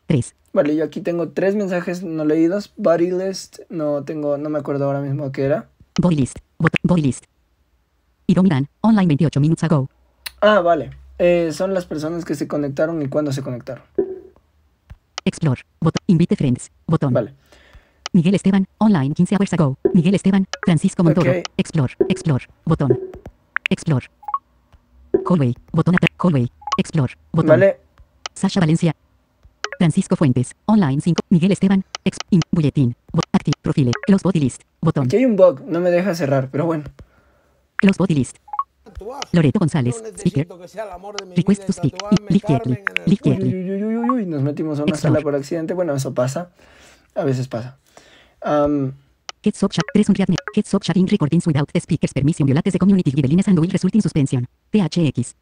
3, 0.06 0.34
Vale, 0.54 0.76
yo 0.76 0.84
aquí 0.84 1.00
tengo 1.00 1.30
tres 1.30 1.56
mensajes 1.56 2.04
no 2.04 2.24
leídos. 2.24 2.72
Body 2.76 3.10
list, 3.10 3.58
no 3.70 4.04
tengo, 4.04 4.38
no 4.38 4.50
me 4.50 4.60
acuerdo 4.60 4.84
ahora 4.84 5.00
mismo 5.00 5.32
qué 5.32 5.42
era. 5.42 5.68
body 6.00 6.14
list, 6.14 6.38
body 6.84 7.02
list, 7.02 7.24
y 8.26 8.34
Dominan, 8.34 8.68
online 8.80 9.06
28 9.08 9.40
minutes 9.40 9.64
ago, 9.64 9.88
Ah, 10.40 10.60
vale. 10.60 10.90
Eh, 11.18 11.50
son 11.52 11.72
las 11.72 11.86
personas 11.86 12.24
que 12.24 12.34
se 12.34 12.46
conectaron 12.48 13.00
y 13.00 13.08
cuándo 13.08 13.32
se 13.32 13.42
conectaron. 13.42 13.82
explore, 15.24 15.62
botón, 15.80 16.02
invite 16.06 16.36
friends, 16.36 16.70
botón, 16.86 17.12
Vale. 17.14 17.32
Miguel 18.12 18.34
Esteban, 18.34 18.66
online 18.78 19.12
15 19.14 19.34
hours 19.36 19.52
ago. 19.54 19.76
Miguel 19.92 20.14
Esteban, 20.14 20.46
Francisco 20.64 21.02
Montoro. 21.02 21.30
Ok. 21.32 21.38
Explore, 21.56 21.94
explore, 22.08 22.44
botón. 22.64 22.96
Explore. 23.70 24.06
Hallway, 25.28 25.54
botón 25.72 25.94
atrás, 25.96 26.10
hallway. 26.22 26.48
Explore, 26.78 27.14
botón. 27.32 27.48
Vale. 27.48 27.80
Sasha 28.34 28.60
Valencia. 28.60 28.94
Francisco 29.78 30.14
Fuentes, 30.14 30.54
online 30.66 31.00
5. 31.00 31.22
Miguel 31.30 31.52
Esteban, 31.52 31.84
ex, 32.04 32.18
in, 32.30 32.40
bulletin, 32.52 32.94
bot, 33.12 33.24
active, 33.32 33.54
profile, 33.62 33.90
close 34.06 34.22
body 34.22 34.38
list, 34.40 34.62
botón. 34.80 35.06
Aquí 35.06 35.16
hay 35.16 35.24
un 35.24 35.34
bug, 35.36 35.62
no 35.66 35.80
me 35.80 35.90
deja 35.90 36.14
cerrar, 36.14 36.48
pero 36.52 36.66
bueno. 36.66 36.84
Close 37.76 37.96
body 37.98 38.14
list. 38.14 38.36
Loreto 39.32 39.58
González, 39.58 40.00
No 40.02 40.08
speaker. 40.16 40.46
que 40.46 40.68
sea 40.68 40.84
el 40.84 40.90
amor 40.90 41.16
de 41.16 41.26
mi 41.26 41.34
Request 41.34 41.64
to 41.66 41.72
y 41.72 41.72
speak. 41.72 41.94
Uy, 42.30 42.40
quietly. 42.40 43.52
uy, 43.54 43.70
uy, 43.72 43.84
uy, 43.96 44.10
uy, 44.10 44.26
nos 44.26 44.42
metimos 44.42 44.78
a 44.78 44.84
una 44.84 44.90
Explore. 44.92 45.14
sala 45.14 45.22
por 45.22 45.34
accidente. 45.34 45.74
Bueno, 45.74 45.94
eso 45.94 46.14
pasa. 46.14 46.50
A 47.14 47.24
veces 47.24 47.48
pasa. 47.48 47.78
Am, 48.42 48.92
Get 49.42 49.56
Sock 49.56 49.72
Chat, 49.72 49.84
3 49.92 50.08
unread 50.10 50.28
Get 50.54 50.66
Sock 50.66 50.82
Chatting 50.84 51.06
recordings 51.08 51.46
without 51.46 51.68
the 51.72 51.80
speaker's 51.80 52.12
permission 52.12 52.46
violates 52.46 52.72
the 52.72 52.78
community 52.78 53.10
guidelines 53.10 53.46
and 53.48 53.58
will 53.58 53.70
result 53.70 53.94
in 53.94 54.00
suspension. 54.02 54.46
THX. 54.72 55.34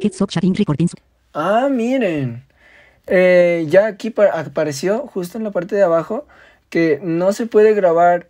Get 0.00 0.14
Sock 0.14 0.30
Chatting 0.30 0.54
recordings. 0.54 0.92
ah, 1.34 1.68
miren. 1.70 2.44
Eh, 3.06 3.66
ya 3.70 3.86
aquí 3.86 4.10
pa- 4.10 4.26
apareció 4.38 5.06
justo 5.06 5.38
en 5.38 5.44
la 5.44 5.50
parte 5.50 5.74
de 5.76 5.82
abajo 5.82 6.26
que 6.68 7.00
no 7.02 7.32
se 7.32 7.46
puede 7.46 7.72
grabar 7.74 8.28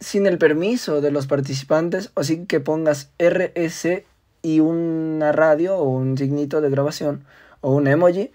sin 0.00 0.26
el 0.26 0.38
permiso 0.38 1.00
de 1.00 1.10
los 1.10 1.26
participantes 1.26 2.10
o 2.14 2.24
sin 2.24 2.46
que 2.46 2.60
pongas 2.60 3.10
RS 3.18 4.04
y 4.42 4.60
una 4.60 5.32
radio 5.32 5.76
o 5.76 5.84
un 5.84 6.18
signito 6.18 6.60
de 6.60 6.70
grabación 6.70 7.24
o 7.60 7.72
un 7.72 7.86
emoji 7.86 8.30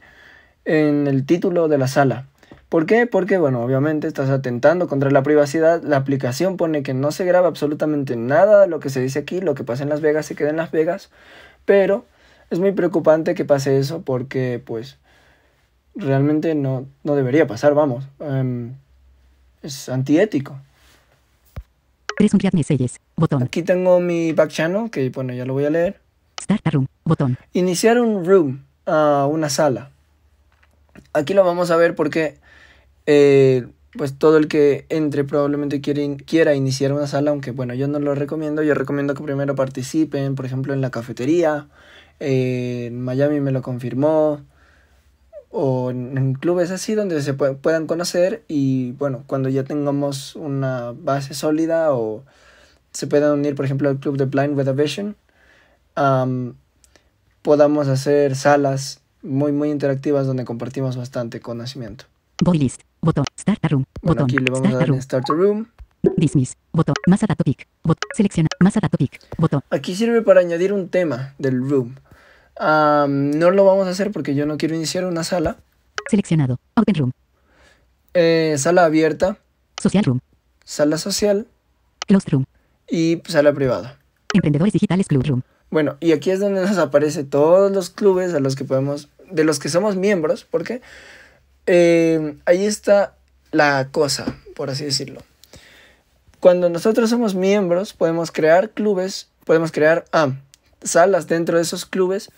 en 0.66 1.08
el 1.08 1.26
título 1.26 1.68
de 1.68 1.78
la 1.78 1.88
sala. 1.88 2.26
¿Por 2.70 2.86
qué? 2.86 3.08
Porque, 3.08 3.38
bueno, 3.40 3.64
obviamente 3.64 4.08
estás 4.08 4.30
atentando 4.30 4.88
contra 4.88 5.10
la 5.10 5.24
privacidad. 5.24 5.82
La 5.82 5.98
aplicación 5.98 6.56
pone 6.56 6.84
que 6.84 6.94
no 6.94 7.12
se 7.12 7.26
graba 7.26 7.48
absolutamente 7.48 8.16
nada 8.16 8.62
de 8.62 8.68
lo 8.68 8.80
que 8.80 8.90
se 8.92 9.02
dice 9.02 9.20
aquí, 9.20 9.42
lo 9.42 9.56
que 9.56 9.64
pasa 9.64 9.84
en 9.84 9.90
Las 9.90 10.02
Vegas 10.02 10.28
se 10.28 10.36
queda 10.36 10.52
en 10.52 10.58
Las 10.58 10.72
Vegas, 10.72 11.10
pero 11.66 12.06
es 12.52 12.60
muy 12.60 12.72
preocupante 12.72 13.34
que 13.34 13.46
pase 13.46 13.80
eso 13.80 14.04
porque, 14.04 14.62
pues, 14.64 14.98
realmente 15.96 16.54
no, 16.54 16.86
no 17.04 17.16
debería 17.16 17.48
pasar, 17.48 17.74
vamos. 17.74 18.08
Em, 18.20 18.76
es 19.64 19.90
antiético. 19.90 20.58
3 22.20 22.34
unread 22.34 22.52
messages. 22.54 23.00
Botón. 23.16 23.44
Aquí 23.44 23.64
tengo 23.64 24.02
mi 24.02 24.34
back 24.34 24.50
channel, 24.52 24.90
que, 24.92 25.10
bueno, 25.10 25.34
ya 25.34 25.46
lo 25.46 25.54
voy 25.54 25.64
a 25.64 25.70
leer. 25.70 26.02
Start 26.42 26.68
a 26.68 26.72
room. 26.72 26.88
Botón. 27.06 27.38
Iniciar 27.54 27.98
un 28.02 28.26
room, 28.26 28.66
a 28.86 29.26
una 29.32 29.50
sala. 29.50 29.92
Aquí 31.14 31.34
lo 31.34 31.46
vamos 31.46 31.72
a 31.72 31.78
ver 31.78 31.96
porque 31.96 32.36
eh, 33.06 33.68
pues 33.94 34.18
todo 34.18 34.36
el 34.38 34.50
que 34.50 34.86
entre 34.90 35.24
probablemente 35.24 35.80
quiere 35.80 36.04
in- 36.04 36.18
quiera 36.18 36.56
iniciar 36.56 36.92
una 36.92 37.08
sala, 37.08 37.32
aunque 37.32 37.52
bueno, 37.52 37.74
yo 37.74 37.88
no 37.88 38.00
lo 38.00 38.14
recomiendo. 38.16 38.64
Yo 38.64 38.74
recomiendo 38.74 39.14
que 39.14 39.24
primero 39.24 39.56
participen, 39.56 40.36
por 40.36 40.46
ejemplo, 40.46 40.74
en 40.74 40.82
la 40.82 40.92
cafetería. 40.92 41.68
eh, 42.20 42.88
en 42.88 43.02
Miami 43.02 43.40
me 43.40 43.52
lo 43.54 43.62
confirmó. 43.62 44.42
O 45.52 45.90
en, 45.90 46.18
en 46.18 46.34
clubes 46.34 46.70
así 46.72 46.94
donde 46.94 47.22
se 47.22 47.36
pue- 47.36 47.58
puedan 47.58 47.88
conocer 47.88 48.44
y 48.48 48.92
bueno, 48.94 49.24
cuando 49.26 49.50
ya 49.50 49.64
tengamos 49.64 50.36
una 50.36 50.94
base 50.96 51.34
sólida 51.34 51.92
o 51.94 52.24
se 52.92 53.08
puedan 53.08 53.34
unir, 53.34 53.56
por 53.56 53.66
ejemplo, 53.66 53.90
al 53.90 53.98
club 54.00 54.18
de 54.18 54.26
Blind 54.26 54.58
with 54.58 54.68
a 54.68 54.74
Vision, 54.74 55.16
am, 55.96 56.54
podamos 57.42 57.88
hacer 57.88 58.36
salas 58.36 59.02
muy, 59.24 59.52
muy 59.52 59.70
interactivas 59.72 60.28
donde 60.28 60.46
compartimos 60.46 60.98
bastante 60.98 61.40
conocimiento. 61.40 62.06
Body 62.44 62.60
list. 62.60 62.82
Botón. 63.02 63.26
Start 63.40 63.64
a 63.66 63.68
room. 63.70 63.86
Bueno, 64.02 64.22
Botón. 64.22 64.26
aquí 64.26 64.38
le 64.38 64.52
vamos 64.52 64.68
a 64.68 64.70
Start 64.70 64.76
a 64.76 64.78
dar 64.78 64.84
en 64.84 64.90
room. 64.90 65.02
Start 65.02 65.30
a 65.30 65.34
Room. 65.34 65.68
Dismiss. 66.16 66.56
Botón. 66.72 66.96
Más 67.08 67.20
data 67.22 67.36
topic. 67.36 67.68
Botón. 67.84 68.08
Selecciona. 68.16 68.48
Más 68.60 68.74
data 68.74 68.88
topic. 68.88 69.20
Botón. 69.38 69.62
Aquí 69.70 69.96
sirve 69.96 70.22
para 70.22 70.40
añadir 70.42 70.72
un 70.74 70.90
tema 70.90 71.34
del 71.38 71.60
room. 71.68 71.96
No 72.60 73.52
lo 73.52 73.66
vamos 73.66 73.88
a 73.88 73.92
hacer 73.92 74.12
porque 74.12 74.36
yo 74.36 74.46
no 74.46 74.58
quiero 74.58 74.76
iniciar 74.76 75.06
una 75.06 75.24
sala. 75.24 75.58
Seleccionado. 76.10 76.60
Open 76.76 76.96
room. 76.96 77.12
Eh, 78.14 78.56
sala 78.58 78.86
abierta, 78.86 79.38
Social 79.82 80.04
room. 80.04 80.20
sala 80.66 80.98
social 80.98 81.48
Closed 82.08 82.30
room. 82.32 82.46
y 82.90 83.22
sala 83.28 83.54
privada. 83.54 83.98
Emprendedores 84.34 84.74
digitales 84.74 85.08
club 85.08 85.24
room. 85.26 85.44
Bueno, 85.70 85.98
y 86.00 86.12
aquí 86.14 86.32
es 86.32 86.40
donde 86.40 86.62
nos 86.62 86.78
aparece 86.80 87.24
todos 87.24 87.72
los 87.72 87.92
clubes 87.92 88.34
a 88.34 88.40
los 88.40 88.56
que 88.56 88.66
podemos, 88.66 89.10
de 89.30 89.44
los 89.44 89.60
que 89.60 89.70
somos 89.70 89.96
miembros, 89.96 90.44
porque 90.50 90.82
eh, 91.68 92.36
ahí 92.46 92.66
está 92.66 93.16
la 93.52 93.90
cosa, 93.92 94.36
por 94.56 94.72
así 94.72 94.84
decirlo. 94.86 95.22
Cuando 96.40 96.70
nosotros 96.70 97.10
somos 97.12 97.36
miembros, 97.36 97.94
podemos 97.94 98.32
crear 98.32 98.72
clubes, 98.72 99.30
podemos 99.46 99.72
crear 99.72 100.06
ah, 100.12 100.32
salas 100.82 101.28
dentro 101.28 101.58
de 101.58 101.64
esos 101.64 101.86
clubes. 101.86 102.32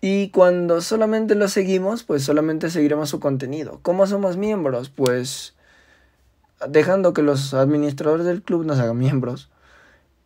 Y 0.00 0.30
cuando 0.30 0.80
solamente 0.80 1.34
los 1.34 1.52
seguimos, 1.52 2.04
pues 2.04 2.22
solamente 2.24 2.70
seguiremos 2.70 3.10
su 3.10 3.20
contenido. 3.20 3.80
¿Cómo 3.82 4.06
somos 4.06 4.36
miembros? 4.36 4.88
Pues 4.88 5.54
dejando 6.68 7.12
que 7.12 7.22
los 7.22 7.54
administradores 7.54 8.26
del 8.26 8.42
club 8.42 8.64
nos 8.64 8.78
hagan 8.78 8.98
miembros. 8.98 9.50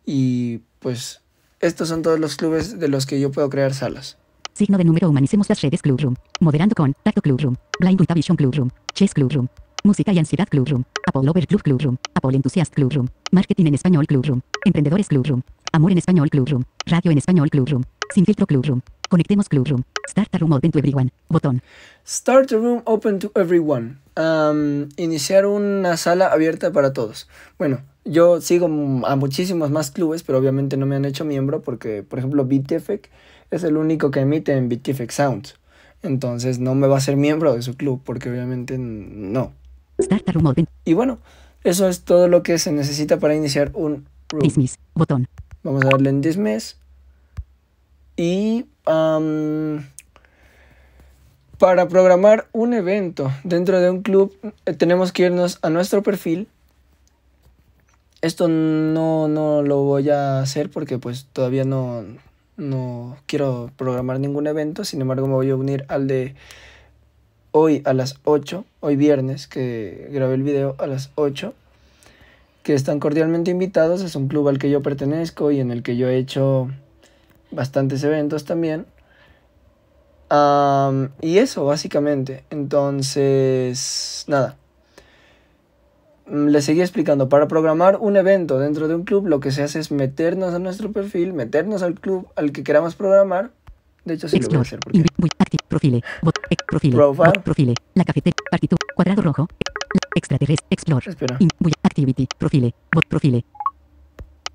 Y 0.05 0.59
pues 0.79 1.21
estos 1.59 1.89
son 1.89 2.01
todos 2.01 2.19
los 2.19 2.35
clubes 2.35 2.79
de 2.79 2.87
los 2.87 3.05
que 3.05 3.19
yo 3.19 3.31
puedo 3.31 3.49
crear 3.49 3.73
salas. 3.73 4.17
Signo 4.53 4.77
de 4.77 4.85
número 4.85 5.09
humanicemos 5.09 5.49
las 5.49 5.61
redes 5.61 5.81
club 5.81 5.99
room. 5.99 6.15
Moderando 6.39 6.75
con 6.75 6.93
Tacto 7.03 7.21
club 7.21 7.41
room. 7.41 7.57
Blind 7.79 7.99
Vision 8.13 8.37
club 8.37 8.55
room. 8.55 8.69
Chess 8.93 9.13
club 9.13 9.31
room. 9.33 9.49
Música 9.83 10.13
y 10.13 10.19
ansiedad 10.19 10.47
club 10.47 10.67
room. 10.69 10.85
Apple 11.07 11.45
Club 11.47 11.61
club 11.61 11.81
room. 11.81 11.97
Apple 12.13 12.35
Enthusiast 12.35 12.73
club 12.73 12.93
room. 12.93 13.09
Marketing 13.31 13.65
en 13.65 13.75
español 13.75 14.07
club 14.07 14.25
room. 14.25 14.41
Emprendedores 14.63 15.09
club 15.09 15.25
room. 15.27 15.43
Amor 15.73 15.91
en 15.91 15.97
español 15.97 16.29
club 16.29 16.47
room. 16.47 16.63
Radio 16.85 17.11
en 17.11 17.17
español 17.17 17.49
club 17.49 17.67
room. 17.67 17.83
Sin 18.13 18.25
filtro 18.25 18.47
club 18.47 18.65
room. 18.65 18.81
Conectemos 19.09 19.49
Club 19.49 19.67
Room. 19.67 19.83
Start 20.09 20.33
a 20.33 20.37
room 20.37 20.53
open 20.53 20.71
to 20.71 20.79
everyone. 20.79 21.11
Botón. 21.29 21.61
Start 22.05 22.51
a 22.51 22.57
room 22.57 22.81
open 22.85 23.19
to 23.19 23.31
everyone. 23.35 23.97
Am, 24.15 24.89
iniciar 24.97 25.45
una 25.45 25.97
sala 25.97 26.27
abierta 26.27 26.71
para 26.71 26.93
todos. 26.93 27.27
Bueno, 27.57 27.81
yo 28.03 28.41
sigo 28.41 28.67
a 29.05 29.15
muchísimos 29.15 29.71
más 29.71 29.91
clubes, 29.91 30.23
pero 30.23 30.37
obviamente 30.37 30.77
no 30.77 30.85
me 30.85 30.95
han 30.95 31.05
hecho 31.05 31.25
miembro 31.25 31.61
porque, 31.61 32.03
por 32.03 32.19
ejemplo, 32.19 32.45
BTFEC 32.45 33.09
es 33.51 33.63
el 33.63 33.77
único 33.77 34.11
que 34.11 34.21
emite 34.21 34.53
en 34.53 34.69
BTFEC 34.69 35.11
Sounds. 35.11 35.55
Entonces 36.01 36.59
no 36.59 36.75
me 36.75 36.87
va 36.87 36.97
a 36.97 37.01
ser 37.01 37.17
miembro 37.17 37.53
de 37.55 37.61
su 37.61 37.75
club 37.75 38.01
porque 38.03 38.29
obviamente 38.29 38.77
no. 38.77 39.53
Start 39.99 40.29
a 40.29 40.31
room 40.31 40.45
open. 40.47 40.67
Y 40.83 40.93
bueno, 40.93 41.19
eso 41.63 41.87
es 41.87 42.01
todo 42.01 42.27
lo 42.27 42.43
que 42.43 42.57
se 42.59 42.71
necesita 42.71 43.17
para 43.17 43.35
iniciar 43.35 43.71
un 43.73 44.05
room. 44.29 44.43
Dismiss. 44.43 44.77
Botón. 44.93 45.27
Vamos 45.63 45.83
a 45.83 45.89
darle 45.89 46.09
en 46.09 46.21
dismiss. 46.21 46.77
Y 48.17 48.65
para 51.57 51.87
programar 51.87 52.47
un 52.53 52.73
evento 52.73 53.31
dentro 53.43 53.79
de 53.79 53.89
un 53.89 54.01
club 54.01 54.33
eh, 54.65 54.73
tenemos 54.73 55.11
que 55.11 55.23
irnos 55.23 55.59
a 55.61 55.69
nuestro 55.69 56.03
perfil. 56.03 56.47
Esto 58.21 58.47
no, 58.47 59.27
no 59.27 59.61
lo 59.61 59.83
voy 59.83 60.09
a 60.09 60.39
hacer 60.39 60.69
porque 60.69 60.97
pues 60.97 61.25
todavía 61.31 61.63
no, 61.65 62.03
no 62.57 63.17
quiero 63.25 63.71
programar 63.77 64.19
ningún 64.19 64.47
evento. 64.47 64.85
Sin 64.85 65.01
embargo 65.01 65.27
me 65.27 65.33
voy 65.33 65.49
a 65.49 65.55
unir 65.55 65.85
al 65.89 66.07
de 66.07 66.35
hoy 67.51 67.81
a 67.85 67.93
las 67.93 68.19
8, 68.23 68.65
hoy 68.79 68.95
viernes 68.95 69.47
que 69.47 70.09
grabé 70.11 70.35
el 70.35 70.43
video 70.43 70.75
a 70.77 70.87
las 70.87 71.11
8 71.15 71.53
que 72.63 72.73
están 72.73 72.99
cordialmente 72.99 73.51
invitados. 73.51 74.01
Es 74.01 74.15
un 74.15 74.27
club 74.27 74.47
al 74.47 74.57
que 74.57 74.69
yo 74.69 74.81
pertenezco 74.81 75.51
y 75.51 75.59
en 75.59 75.71
el 75.71 75.83
que 75.83 75.97
yo 75.97 76.09
he 76.09 76.17
hecho 76.17 76.69
bastantes 77.55 78.03
eventos 78.03 78.45
también. 78.45 78.85
Am, 80.29 81.09
y 81.21 81.37
eso, 81.37 81.65
básicamente. 81.65 82.43
Entonces, 82.49 84.25
nada. 84.27 84.57
Mm, 86.27 86.47
Les 86.47 86.65
seguí 86.65 86.81
explicando. 86.81 87.29
Para 87.29 87.47
programar 87.47 87.97
un 87.99 88.17
evento 88.17 88.59
dentro 88.59 88.87
de 88.87 88.95
un 88.95 89.03
club, 89.03 89.27
lo 89.27 89.39
que 89.39 89.51
se 89.51 89.63
hace 89.63 89.79
es 89.79 89.91
meternos 89.91 90.53
a 90.53 90.59
nuestro 90.59 90.91
perfil, 90.91 91.33
meternos 91.33 91.83
al 91.83 91.99
club 91.99 92.27
al 92.35 92.51
que 92.51 92.63
queramos 92.63 92.95
programar. 92.95 93.51
De 94.05 94.13
hecho, 94.15 94.27
sí 94.27 94.39
lo 94.39 94.47
voy 94.49 94.57
a 94.57 94.61
Explore. 94.61 94.67
hacer 94.67 94.79
porque. 94.79 95.03
Profile. 95.67 96.01
Bot. 96.21 96.35
Profile. 96.67 96.95
Profile. 96.95 96.95
Bot- 97.31 97.43
Profile. 97.43 97.73
La 97.95 98.03
cafetería. 98.03 98.35
Partitura. 98.51 98.79
Cuadrado 98.95 99.21
rojo. 99.21 99.47
Extraterrestre. 100.15 100.67
Explore. 100.69 101.09
Espera. 101.09 101.37
In- 101.39 101.49
Activity. 101.83 102.27
Profile. 102.37 102.73
Bot. 102.93 103.05
Profile. 103.07 103.43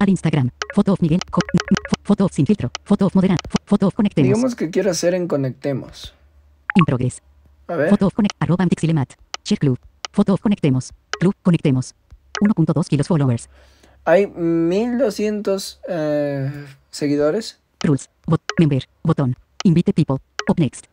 Add 0.01 0.09
Instagram. 0.09 0.51
Photo 0.75 0.93
of 0.95 1.01
Miguel. 1.03 1.21
Co- 1.31 1.41
fo- 1.89 1.97
Photo 2.03 2.25
of 2.25 2.33
sin 2.33 2.47
filtro. 2.47 2.71
Photo 2.85 3.07
of 3.07 3.15
moderado. 3.15 3.39
Fo- 3.49 3.59
Photo 3.67 3.87
of 3.89 3.95
conectemos. 3.95 4.27
Digamos 4.29 4.55
que 4.57 4.71
quiero 4.71 4.91
hacer 4.91 5.15
en 5.15 5.29
Conectemos. 5.29 6.15
In 6.75 6.85
progress. 6.87 7.23
A 7.69 7.77
ver. 7.77 7.91
Photo 7.91 8.07
of 8.07 8.15
connect. 8.15 8.35
Arroba 8.41 8.65
Antixilemat. 8.65 9.13
Share 9.45 9.59
club. 9.59 9.79
Photo 10.13 10.33
of 10.35 10.41
conectemos. 10.41 10.93
Club 11.21 11.35
conectemos. 11.43 11.95
1.2 12.41 12.89
kilos 12.89 13.07
followers. 13.09 13.49
Hay 14.07 14.27
1200 14.27 15.81
eh, 15.89 16.67
seguidores. 16.91 17.59
Rules. 17.83 18.09
Bot. 18.27 18.41
Member. 18.59 18.89
Botón. 19.03 19.37
Invite 19.65 19.93
people. 19.93 20.17
Up 20.49 20.59
next. 20.59 20.87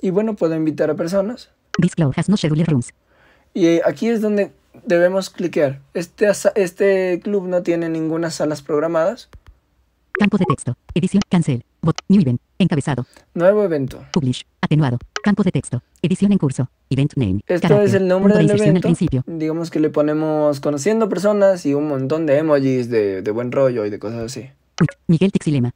Y 0.00 0.10
bueno, 0.10 0.34
puedo 0.36 0.54
invitar 0.54 0.88
a 0.90 0.94
personas. 0.94 1.50
This 1.80 1.94
club 1.96 2.12
has 2.16 2.28
no 2.28 2.36
scheduled 2.36 2.68
rooms. 2.68 2.92
Y 3.54 3.80
aquí 3.84 4.08
es 4.08 4.20
donde 4.20 4.52
debemos 4.84 5.30
cliquear. 5.30 5.80
Este, 5.94 6.30
este 6.54 7.20
club 7.22 7.46
no 7.48 7.62
tiene 7.62 7.88
ninguna 7.88 8.30
salas 8.30 8.62
programadas. 8.62 9.28
Campo 10.18 10.36
de 10.36 10.44
texto. 10.44 10.76
Edición. 10.94 11.22
Cancel. 11.28 11.64
Bot. 11.80 11.96
New 12.08 12.20
event. 12.20 12.40
Encabezado. 12.58 13.06
Nuevo 13.34 13.64
evento. 13.64 14.04
Publish. 14.12 14.44
Atenuado. 14.60 14.98
Campo 15.22 15.42
de 15.42 15.50
texto. 15.50 15.82
Edición 16.02 16.32
en 16.32 16.38
curso. 16.38 16.68
Event 16.90 17.14
name. 17.16 17.40
Esto 17.46 17.68
carácter, 17.68 17.88
es 17.88 17.94
el 17.94 18.06
nombre 18.06 18.34
del 18.34 18.50
evento. 18.50 18.76
al 18.76 18.80
principio. 18.82 19.24
Digamos 19.26 19.70
que 19.70 19.80
le 19.80 19.90
ponemos 19.90 20.60
conociendo 20.60 21.08
personas 21.08 21.64
y 21.66 21.74
un 21.74 21.88
montón 21.88 22.26
de 22.26 22.38
emojis 22.38 22.90
de, 22.90 23.22
de 23.22 23.30
buen 23.30 23.52
rollo 23.52 23.84
y 23.86 23.90
de 23.90 23.98
cosas 23.98 24.20
así. 24.20 24.50
Miguel 25.06 25.32
Tixilema. 25.32 25.74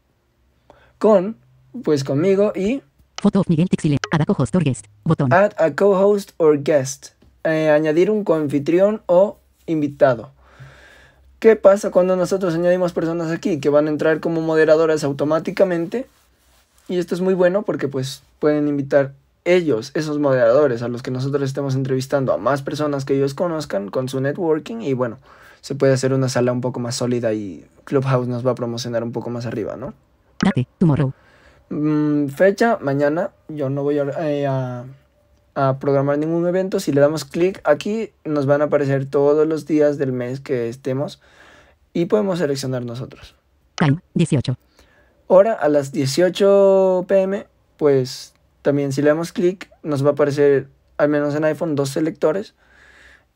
Con, 0.98 1.36
pues 1.82 2.04
conmigo 2.04 2.52
y 2.54 2.82
Photo 3.16 3.40
of 3.40 3.48
Miguel 3.48 3.68
Tixilema. 3.68 4.00
Adaco 4.12 4.34
host 4.38 4.54
or 4.54 4.62
guest. 4.62 4.86
Botón. 5.04 5.32
add 5.32 5.54
a 5.58 5.74
co-host 5.74 6.32
or 6.36 6.62
guest. 6.62 7.15
Eh, 7.46 7.70
añadir 7.70 8.10
un 8.10 8.24
coanfitrión 8.24 9.02
o 9.06 9.38
invitado. 9.66 10.30
¿Qué 11.38 11.54
pasa 11.54 11.92
cuando 11.92 12.16
nosotros 12.16 12.54
añadimos 12.56 12.92
personas 12.92 13.30
aquí 13.30 13.60
que 13.60 13.68
van 13.68 13.86
a 13.86 13.90
entrar 13.90 14.18
como 14.18 14.40
moderadoras 14.40 15.04
automáticamente? 15.04 16.06
Y 16.88 16.98
esto 16.98 17.14
es 17.14 17.20
muy 17.20 17.34
bueno 17.34 17.62
porque 17.62 17.86
pues 17.86 18.24
pueden 18.40 18.66
invitar 18.66 19.12
ellos, 19.44 19.92
esos 19.94 20.18
moderadores 20.18 20.82
a 20.82 20.88
los 20.88 21.04
que 21.04 21.12
nosotros 21.12 21.44
estemos 21.44 21.76
entrevistando 21.76 22.32
a 22.32 22.36
más 22.36 22.62
personas 22.62 23.04
que 23.04 23.14
ellos 23.14 23.32
conozcan 23.34 23.90
con 23.90 24.08
su 24.08 24.20
networking 24.20 24.80
y 24.80 24.92
bueno, 24.94 25.18
se 25.60 25.76
puede 25.76 25.92
hacer 25.92 26.12
una 26.12 26.28
sala 26.28 26.50
un 26.50 26.60
poco 26.60 26.80
más 26.80 26.96
sólida 26.96 27.32
y 27.32 27.64
Clubhouse 27.84 28.26
nos 28.26 28.44
va 28.44 28.50
a 28.50 28.54
promocionar 28.56 29.04
un 29.04 29.12
poco 29.12 29.30
más 29.30 29.46
arriba, 29.46 29.76
¿no? 29.76 29.94
Date. 30.42 30.66
Tomorrow. 30.78 31.12
Mm, 31.70 32.26
fecha, 32.26 32.78
mañana. 32.80 33.30
Yo 33.48 33.70
no 33.70 33.84
voy 33.84 34.00
a, 34.00 34.04
eh, 34.28 34.48
a- 34.48 34.84
a 35.56 35.78
programar 35.80 36.18
ningún 36.18 36.46
evento. 36.46 36.78
Si 36.78 36.92
le 36.92 37.00
damos 37.00 37.24
clic 37.24 37.60
aquí, 37.64 38.10
nos 38.24 38.46
van 38.46 38.60
a 38.60 38.66
aparecer 38.66 39.06
todos 39.06 39.48
los 39.48 39.66
días 39.66 39.96
del 39.96 40.12
mes 40.12 40.38
que 40.40 40.68
estemos 40.68 41.20
y 41.94 42.04
podemos 42.04 42.38
seleccionar 42.38 42.84
nosotros. 42.84 43.34
Time. 43.74 43.98
18. 44.14 44.56
Hora 45.28 45.54
a 45.54 45.68
las 45.68 45.92
18 45.92 47.06
pm, 47.08 47.46
pues 47.78 48.34
también 48.60 48.92
si 48.92 49.00
le 49.00 49.08
damos 49.08 49.32
clic, 49.32 49.70
nos 49.82 50.04
va 50.04 50.10
a 50.10 50.12
aparecer, 50.12 50.68
al 50.98 51.08
menos 51.08 51.34
en 51.34 51.44
iPhone, 51.44 51.74
dos 51.74 51.88
selectores 51.88 52.54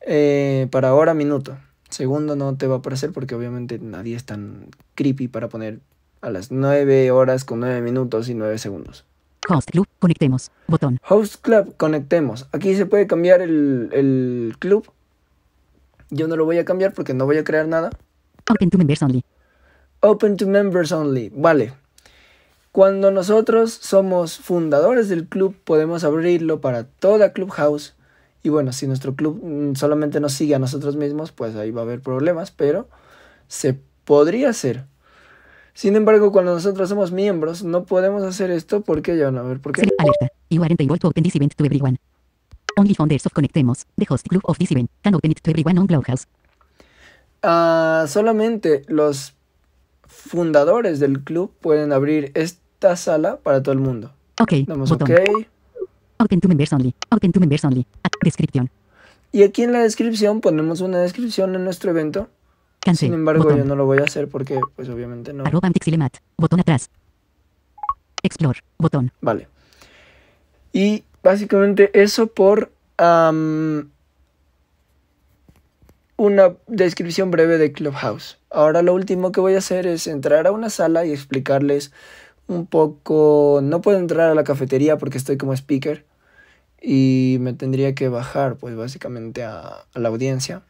eh, 0.02 0.68
para 0.70 0.94
hora, 0.94 1.14
minuto. 1.14 1.56
Segundo 1.88 2.36
no 2.36 2.54
te 2.56 2.66
va 2.66 2.76
a 2.76 2.78
aparecer 2.78 3.12
porque 3.12 3.34
obviamente 3.34 3.78
nadie 3.78 4.14
es 4.14 4.24
tan 4.24 4.68
creepy 4.94 5.28
para 5.28 5.48
poner 5.48 5.80
a 6.20 6.28
las 6.28 6.50
9 6.50 7.10
horas 7.12 7.44
con 7.44 7.60
9 7.60 7.80
minutos 7.80 8.28
y 8.28 8.34
9 8.34 8.58
segundos. 8.58 9.06
Host 9.48 9.70
club. 9.70 9.86
Conectemos. 9.98 10.50
Botón. 10.66 10.98
Host 11.08 11.36
Club, 11.42 11.74
conectemos. 11.76 12.46
Aquí 12.52 12.74
se 12.74 12.86
puede 12.86 13.06
cambiar 13.06 13.40
el, 13.40 13.88
el 13.92 14.56
club. 14.58 14.90
Yo 16.10 16.28
no 16.28 16.36
lo 16.36 16.44
voy 16.44 16.58
a 16.58 16.64
cambiar 16.64 16.92
porque 16.92 17.14
no 17.14 17.26
voy 17.26 17.38
a 17.38 17.44
crear 17.44 17.66
nada. 17.66 17.90
Open 18.50 18.70
to 18.70 18.78
members 18.78 19.02
only. 19.02 19.24
Open 20.00 20.36
to 20.36 20.46
members 20.46 20.92
only. 20.92 21.30
Vale. 21.34 21.72
Cuando 22.72 23.10
nosotros 23.10 23.72
somos 23.72 24.38
fundadores 24.38 25.08
del 25.08 25.26
club, 25.26 25.56
podemos 25.64 26.04
abrirlo 26.04 26.60
para 26.60 26.84
toda 26.84 27.32
Clubhouse. 27.32 27.94
Y 28.42 28.48
bueno, 28.48 28.72
si 28.72 28.86
nuestro 28.86 29.14
club 29.14 29.40
mm, 29.42 29.74
solamente 29.74 30.20
nos 30.20 30.32
sigue 30.32 30.54
a 30.54 30.58
nosotros 30.58 30.96
mismos, 30.96 31.32
pues 31.32 31.56
ahí 31.56 31.70
va 31.70 31.82
a 31.82 31.84
haber 31.84 32.00
problemas, 32.00 32.52
pero 32.52 32.88
se 33.48 33.78
podría 34.04 34.50
hacer. 34.50 34.84
Sin 35.80 35.96
embargo, 35.96 36.30
cuando 36.30 36.52
nosotros 36.52 36.90
somos 36.90 37.10
miembros, 37.10 37.64
no 37.64 37.84
podemos 37.84 38.22
hacer 38.22 38.50
esto 38.50 38.82
porque 38.82 39.16
ya 39.16 39.30
van 39.30 39.38
a 39.38 39.42
ver 39.42 39.60
por 39.60 39.72
qué. 39.72 39.88
Alerta. 39.96 40.28
You 40.50 40.62
aren't 40.62 40.78
able 40.78 40.98
to 40.98 41.08
open 41.08 41.24
this 41.24 41.34
event 41.36 41.54
to 41.56 41.64
everyone. 41.64 41.96
Only 42.76 42.94
founders 42.94 43.24
of 43.24 43.32
Conectemos, 43.32 43.86
the 43.96 44.04
host 44.06 44.28
club 44.28 44.42
of 44.44 44.58
this 44.58 44.70
event, 44.72 44.90
can 45.02 45.14
open 45.14 45.30
it 45.30 45.40
to 45.40 45.50
everyone 45.50 45.78
on 45.78 45.86
Clubhouse. 45.86 46.26
Ah, 47.42 48.04
solamente 48.08 48.82
los 48.88 49.32
fundadores 50.06 51.00
del 51.00 51.24
club 51.24 51.50
pueden 51.62 51.94
abrir 51.94 52.30
esta 52.34 52.94
sala 52.96 53.38
para 53.38 53.62
todo 53.62 53.72
el 53.72 53.80
mundo. 53.80 54.12
Ok. 54.38 54.52
Damos 54.66 54.90
Botón. 54.90 55.10
OK. 55.10 55.46
Open 56.18 56.40
to 56.42 56.48
members 56.48 56.74
only. 56.74 56.94
Open 57.10 57.32
to 57.32 57.40
members 57.40 57.64
only. 57.64 57.86
At 58.02 58.12
description. 58.22 58.68
Y 59.32 59.44
aquí 59.44 59.62
en 59.62 59.72
la 59.72 59.78
descripción 59.78 60.42
ponemos 60.42 60.82
una 60.82 60.98
descripción 60.98 61.54
en 61.54 61.64
nuestro 61.64 61.90
evento. 61.90 62.28
Cancel. 62.80 63.08
Sin 63.08 63.14
embargo, 63.14 63.44
Botón. 63.44 63.58
yo 63.58 63.64
no 63.64 63.76
lo 63.76 63.86
voy 63.86 63.98
a 63.98 64.04
hacer 64.04 64.28
porque, 64.28 64.58
pues 64.76 64.88
obviamente 64.88 65.32
no. 65.32 65.44
Arroba 65.44 65.66
Antixilemat. 65.68 66.16
Botón 66.36 66.60
atrás. 66.60 66.90
Explore. 68.22 68.60
Botón. 68.78 69.12
Vale. 69.20 69.48
Y 70.72 71.04
básicamente 71.22 71.90
eso 72.00 72.28
por 72.28 72.70
am, 72.96 73.90
una 76.16 76.54
descripción 76.66 77.30
breve 77.30 77.58
de 77.58 77.72
Clubhouse. 77.72 78.38
Ahora 78.50 78.82
lo 78.82 78.94
último 78.94 79.32
que 79.32 79.40
voy 79.40 79.54
a 79.54 79.58
hacer 79.58 79.86
es 79.86 80.06
entrar 80.06 80.46
a 80.46 80.52
una 80.52 80.70
sala 80.70 81.04
y 81.06 81.12
explicarles 81.12 81.92
un 82.46 82.66
poco... 82.66 83.60
No 83.62 83.80
puedo 83.80 83.98
entrar 83.98 84.30
a 84.30 84.34
la 84.34 84.44
cafetería 84.44 84.98
porque 84.98 85.18
estoy 85.18 85.36
como 85.36 85.52
speaker 85.54 86.04
y 86.82 87.38
me 87.40 87.52
tendría 87.52 87.94
que 87.94 88.08
bajar 88.08 88.56
pues 88.56 88.74
básicamente 88.76 89.44
a, 89.44 89.84
a 89.92 89.98
la 89.98 90.08
audiencia. 90.08 90.62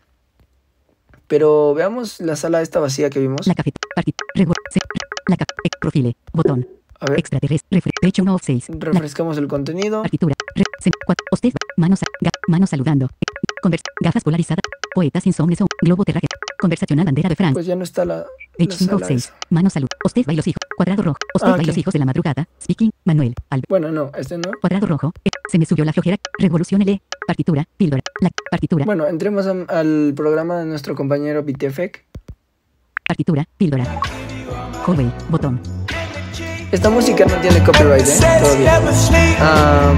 Pero 1.30 1.74
veamos 1.74 2.18
la 2.20 2.34
sala 2.34 2.60
esta 2.60 2.80
vacía 2.80 3.08
que 3.08 3.20
vimos. 3.20 3.46
La. 3.46 3.54
Se. 3.54 4.80
La 5.28 5.36
café. 5.36 5.46
Profile. 5.80 6.16
Botón. 6.32 6.66
A 6.98 7.06
ver, 7.08 7.20
Extraterrestre. 7.20 7.80
Derecho 8.02 8.22
1 8.22 8.34
of 8.34 8.42
6. 8.44 8.68
La 8.68 8.90
refrescamos 8.90 9.38
el 9.38 9.46
contenido. 9.46 10.02
partitura. 10.02 10.34
Hostes. 11.30 11.52
Manos. 11.76 12.00
Manos 12.48 12.70
saludando. 12.70 13.08
Convers. 13.62 13.82
Gafas 14.02 14.24
polarizadas. 14.24 14.62
Poetas 14.92 15.24
insomnes 15.26 15.60
o. 15.60 15.66
Globo 15.82 16.04
terráqueo. 16.04 16.28
Conversacional 16.60 17.06
bandera 17.06 17.28
de 17.28 17.36
Francia. 17.36 17.54
Pues 17.54 17.66
ya 17.66 17.76
no 17.76 17.84
está 17.84 18.04
la, 18.04 18.26
La 18.58 18.64
H5 18.66 18.72
sala 18.86 19.06
6. 19.06 19.24
esa. 19.24 19.34
Mano 19.50 19.70
salud. 19.70 19.88
Usted 20.04 20.22
va 20.28 20.32
y 20.32 20.36
los 20.36 20.46
hijos. 20.48 20.58
Cuadrado 20.76 21.02
rojo. 21.04 21.18
Usted 21.34 21.48
Ah, 21.48 21.56
va 21.56 21.62
y 21.62 21.66
los 21.66 21.78
hijos 21.78 21.92
de 21.92 22.00
la 22.00 22.06
madrugada. 22.06 22.48
Speaking. 22.60 22.90
Manuel. 23.04 23.34
Albert. 23.50 23.68
Bueno, 23.68 23.92
no, 23.92 24.10
este 24.18 24.36
no. 24.36 24.50
Cuadrado 24.60 24.86
rojo. 24.88 25.12
eh, 25.24 25.30
se 25.48 25.58
me 25.60 25.64
subió 25.64 25.84
la 25.84 25.92
flojera. 25.92 26.18
Revolución 26.38 26.82
L. 26.82 27.00
Partitura. 27.30 27.64
Píldora. 27.76 28.02
La 28.20 28.30
partitura. 28.50 28.84
Bueno, 28.84 29.06
entremos 29.06 29.46
a- 29.46 29.64
al 29.68 30.12
programa 30.16 30.58
de 30.58 30.64
nuestro 30.64 30.96
compañero 30.96 31.44
BTFEC. 31.44 32.04
Partitura. 33.06 33.44
Píldora. 33.56 33.84
Hallway. 34.84 35.12
Botón. 35.28 35.60
Esta 36.72 36.90
música 36.90 37.24
no 37.26 37.34
tiene 37.36 37.62
copyright, 37.62 38.04
¿eh? 38.04 38.18
Todavía. 38.42 38.76
Am, 39.38 39.96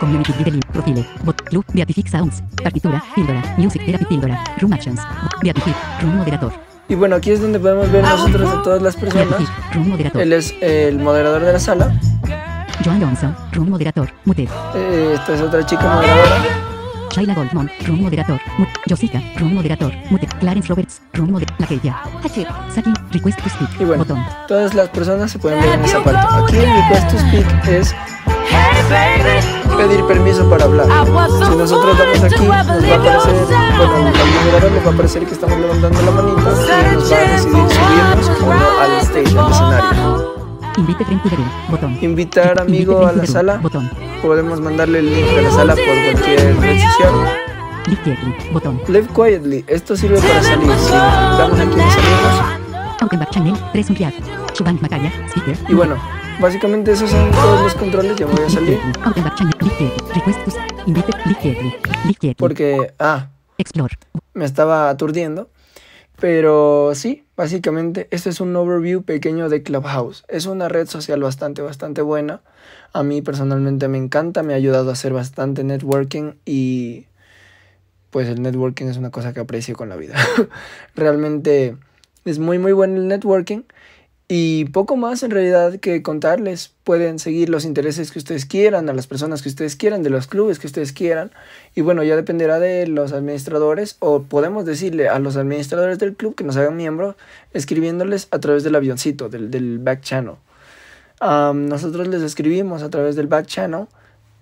Community 0.00 0.32
Driven. 0.38 0.60
Profile. 0.72 1.06
Bot. 1.22 1.42
Club. 1.42 1.66
Beatific 1.74 2.08
Sounds. 2.08 2.42
Partitura. 2.62 3.02
Píldora. 3.14 3.42
Music 3.58 3.82
Therapy. 3.84 4.06
Píldora. 4.06 4.42
Room 4.58 4.72
Actions. 4.72 5.00
Beatific. 5.42 5.74
Room 6.00 6.16
Moderator. 6.16 6.50
y 6.88 6.94
bueno, 6.94 7.16
aquí 7.16 7.30
es 7.32 7.42
donde 7.42 7.58
podemos 7.60 7.92
ver 7.92 8.02
nosotros 8.04 8.50
a 8.54 8.62
todas 8.62 8.80
las 8.80 8.96
personas. 8.96 9.28
Beatific. 9.28 9.74
Room 9.74 9.88
Moderator. 9.90 10.22
Él 10.22 10.32
es 10.32 10.54
el 10.62 10.98
moderador 10.98 11.42
de 11.42 11.52
la 11.52 11.58
sala. 11.60 11.92
Joan 12.84 13.00
Johnson. 13.00 13.36
Room 13.52 13.70
Moderator. 13.70 14.12
Muted. 14.24 14.48
Eh, 14.74 15.12
esta 15.14 15.34
es 15.34 15.40
otra 15.40 15.64
chica 15.64 15.82
moderadora. 15.82 16.66
Shaila 17.16 17.34
Goldman, 17.34 17.70
Room 17.86 18.02
Moderator, 18.02 18.38
Mut, 18.58 18.68
Josica, 18.86 19.22
Room 19.38 19.54
Moderator, 19.54 19.90
Mute, 20.10 20.26
Clarence 20.38 20.68
Roberts, 20.68 21.00
Room 21.14 21.30
Moderator, 21.30 21.56
La 21.60 21.66
Keya, 21.66 22.02
H, 22.22 22.46
Saki, 22.74 22.92
Request 23.10 23.42
to 23.42 23.48
Speak, 23.48 23.80
Y 23.80 23.84
bueno, 23.84 24.04
botón, 24.04 24.22
todas 24.46 24.74
las 24.74 24.90
personas 24.90 25.30
se 25.30 25.38
pueden 25.38 25.60
ver 25.62 25.74
en 25.74 25.84
esa 25.84 26.02
parte. 26.04 26.20
Aquí 26.30 26.56
el 26.56 26.70
request 26.74 27.10
to 27.10 27.18
speak 27.18 27.68
es 27.68 27.94
pedir 29.76 30.04
permiso 30.06 30.48
para 30.50 30.64
hablar. 30.64 30.86
Si 31.48 31.56
nosotros 31.56 31.98
damos 31.98 32.22
aquí, 32.22 32.34
nos 32.34 32.50
va 32.50 32.58
a 32.58 32.60
aparecer, 32.60 33.46
bueno, 33.78 33.96
al 33.96 34.44
moderador 34.44 34.72
le 34.72 34.80
va 34.80 34.90
a 34.90 34.94
aparecer 34.94 35.26
que 35.26 35.32
estamos 35.32 35.58
levantando 35.58 36.02
la 36.02 36.10
manita 36.10 36.40
y 36.40 36.94
nos 36.94 37.12
va 37.12 37.16
a 37.16 37.32
decidir 37.32 37.68
subirnos 37.70 38.28
o 38.42 38.54
no 38.54 38.80
al 38.80 39.00
stage, 39.00 39.38
al 39.38 39.50
escenario. 39.52 40.45
Invite 40.76 41.04
friend 41.04 41.22
to 41.22 41.30
the 41.30 41.36
room, 41.36 41.50
botón, 41.70 41.98
Invitar 42.02 42.60
amigo 42.60 43.06
a 43.06 43.12
la 43.12 43.24
sala, 43.26 43.56
botón, 43.56 43.90
podemos 44.20 44.60
mandarle 44.60 44.98
el 44.98 45.14
link 45.14 45.26
de 45.26 45.42
la 45.42 45.50
sala 45.50 45.74
por 45.74 45.84
cualquier 45.84 46.56
red 46.60 46.78
social. 46.78 47.14
Live 47.86 48.02
quietly, 48.02 48.34
botón, 48.52 48.82
Live 48.88 49.08
quietly, 49.14 49.64
esto 49.68 49.96
sirve 49.96 50.20
para 50.20 50.42
salir. 50.42 50.70
Si 50.78 50.92
damos 50.92 51.58
aquí 51.58 51.80
en 51.80 51.90
salimos. 51.90 53.00
Outback 53.00 53.30
Channel, 53.30 53.54
3 53.72 53.90
Unriad, 53.90 54.12
Shubang 54.52 54.78
Macaya, 54.82 55.10
Speaker, 55.30 55.56
Y 55.66 55.74
bueno, 55.74 55.96
básicamente 56.40 56.92
esos 56.92 57.10
son 57.10 57.30
todos 57.30 57.62
los 57.62 57.74
controles, 57.74 58.16
ya 58.16 58.26
voy 58.26 58.44
a 58.44 58.50
salir. 58.50 58.78
Porque, 62.36 62.92
ah, 62.98 63.28
Explore, 63.56 63.96
me 64.34 64.44
estaba 64.44 64.90
aturdiendo. 64.90 65.48
Pero 66.18 66.92
sí, 66.94 67.24
básicamente 67.36 68.08
este 68.10 68.30
es 68.30 68.40
un 68.40 68.56
overview 68.56 69.02
pequeño 69.02 69.48
de 69.48 69.62
Clubhouse. 69.62 70.24
Es 70.28 70.46
una 70.46 70.68
red 70.68 70.86
social 70.86 71.20
bastante, 71.20 71.60
bastante 71.62 72.00
buena. 72.00 72.40
A 72.92 73.02
mí 73.02 73.20
personalmente 73.20 73.88
me 73.88 73.98
encanta, 73.98 74.42
me 74.42 74.54
ha 74.54 74.56
ayudado 74.56 74.88
a 74.88 74.94
hacer 74.94 75.12
bastante 75.12 75.62
networking 75.62 76.32
y 76.46 77.06
pues 78.10 78.28
el 78.28 78.40
networking 78.40 78.86
es 78.86 78.96
una 78.96 79.10
cosa 79.10 79.34
que 79.34 79.40
aprecio 79.40 79.76
con 79.76 79.90
la 79.90 79.96
vida. 79.96 80.14
Realmente 80.94 81.76
es 82.24 82.38
muy, 82.38 82.58
muy 82.58 82.72
bueno 82.72 82.96
el 82.96 83.08
networking 83.08 83.62
y 84.28 84.64
poco 84.66 84.96
más 84.96 85.22
en 85.22 85.30
realidad 85.30 85.78
que 85.78 86.02
contarles. 86.02 86.72
Pueden 86.84 87.18
seguir 87.18 87.48
los 87.48 87.64
intereses 87.64 88.10
que 88.10 88.18
ustedes 88.18 88.44
quieran, 88.44 88.88
a 88.88 88.92
las 88.92 89.06
personas 89.06 89.42
que 89.42 89.48
ustedes 89.48 89.76
quieran, 89.76 90.02
de 90.02 90.10
los 90.10 90.26
clubes 90.26 90.58
que 90.58 90.66
ustedes 90.66 90.92
quieran. 90.92 91.30
Y 91.74 91.80
bueno, 91.80 92.02
ya 92.02 92.16
dependerá 92.16 92.58
de 92.58 92.86
los 92.86 93.12
administradores 93.12 93.96
o 94.00 94.22
podemos 94.22 94.64
decirle 94.64 95.08
a 95.08 95.18
los 95.18 95.36
administradores 95.36 95.98
del 95.98 96.14
club 96.16 96.34
que 96.34 96.44
nos 96.44 96.56
hagan 96.56 96.76
miembros 96.76 97.16
escribiéndoles 97.52 98.28
a 98.30 98.40
través 98.40 98.64
del 98.64 98.74
avioncito, 98.74 99.28
del, 99.28 99.50
del 99.50 99.78
back 99.78 100.00
channel. 100.00 100.34
Nosotros 101.20 102.08
les 102.08 102.22
escribimos 102.22 102.82
a 102.82 102.90
través 102.90 103.16
del 103.16 103.26
back 103.26 103.46
channel 103.46 103.86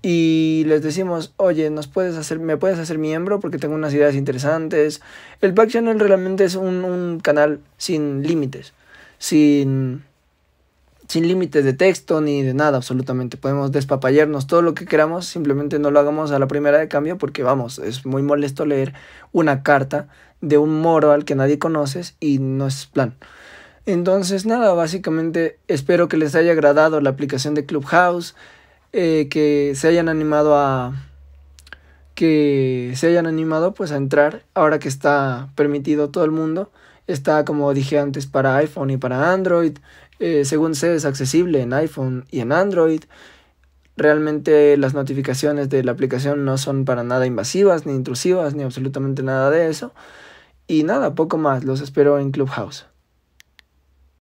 y 0.02 0.64
les 0.66 0.82
decimos, 0.82 1.32
oye, 1.36 1.70
nos 1.70 1.86
puedes 1.86 2.16
hacer, 2.16 2.38
me 2.38 2.56
puedes 2.56 2.78
hacer 2.78 2.98
miembro 2.98 3.40
porque 3.40 3.58
tengo 3.58 3.74
unas 3.74 3.94
ideas 3.94 4.14
interesantes. 4.14 5.00
El 5.40 5.52
back 5.52 5.70
channel 5.70 5.98
realmente 6.00 6.44
es 6.44 6.56
un 6.56 7.20
canal 7.22 7.60
sin 7.78 8.22
límites, 8.22 8.74
sin, 9.18 10.04
sin 11.08 11.28
límites 11.28 11.64
de 11.64 11.72
texto 11.72 12.20
ni 12.20 12.42
de 12.42 12.54
nada 12.54 12.76
absolutamente. 12.76 13.36
Podemos 13.36 13.72
despapallarnos 13.72 14.46
todo 14.46 14.62
lo 14.62 14.74
que 14.74 14.86
queramos, 14.86 15.26
simplemente 15.26 15.78
no 15.78 15.90
lo 15.90 16.00
hagamos 16.00 16.30
a 16.30 16.38
la 16.38 16.48
primera 16.48 16.78
de 16.78 16.88
cambio 16.88 17.18
porque 17.18 17.42
vamos, 17.42 17.78
es 17.78 18.06
muy 18.06 18.22
molesto 18.22 18.66
leer 18.66 18.94
una 19.32 19.62
carta 19.62 20.08
de 20.40 20.58
un 20.58 20.80
moro 20.80 21.12
al 21.12 21.24
que 21.24 21.34
nadie 21.34 21.58
conoces 21.58 22.16
y 22.20 22.38
no 22.38 22.66
es 22.66 22.86
plan. 22.86 23.14
Entonces, 23.86 24.46
nada, 24.46 24.72
básicamente 24.72 25.58
espero 25.68 26.08
que 26.08 26.16
les 26.16 26.34
haya 26.34 26.52
agradado 26.52 27.00
la 27.00 27.10
aplicación 27.10 27.54
de 27.54 27.66
Clubhouse, 27.66 28.34
eh, 28.92 29.28
que 29.30 29.72
se 29.74 29.88
hayan 29.88 30.08
animado 30.08 30.56
a 30.56 30.94
que 32.14 32.92
se 32.94 33.08
hayan 33.08 33.26
animado 33.26 33.74
pues 33.74 33.90
a 33.90 33.96
entrar 33.96 34.44
ahora 34.54 34.78
que 34.78 34.88
está 34.88 35.48
permitido 35.56 36.10
todo 36.10 36.24
el 36.24 36.30
mundo. 36.30 36.70
Está 37.06 37.44
como 37.44 37.72
dije 37.74 37.98
antes 37.98 38.26
para 38.26 38.56
iPhone 38.56 38.90
y 38.90 38.96
para 38.96 39.32
Android. 39.32 39.78
Eh, 40.20 40.44
según 40.44 40.74
sé 40.74 40.94
es 40.94 41.04
accesible 41.04 41.60
en 41.60 41.72
iPhone 41.72 42.24
y 42.30 42.40
en 42.40 42.52
Android. 42.52 43.02
Realmente 43.96 44.76
las 44.76 44.94
notificaciones 44.94 45.68
de 45.68 45.84
la 45.84 45.92
aplicación 45.92 46.44
no 46.44 46.58
son 46.58 46.84
para 46.84 47.04
nada 47.04 47.26
invasivas 47.26 47.86
ni 47.86 47.94
intrusivas 47.94 48.54
ni 48.54 48.62
absolutamente 48.62 49.22
nada 49.22 49.50
de 49.50 49.68
eso. 49.68 49.92
Y 50.66 50.84
nada, 50.84 51.14
poco 51.14 51.36
más. 51.38 51.64
Los 51.64 51.80
espero 51.80 52.18
en 52.18 52.30
Clubhouse. 52.30 52.86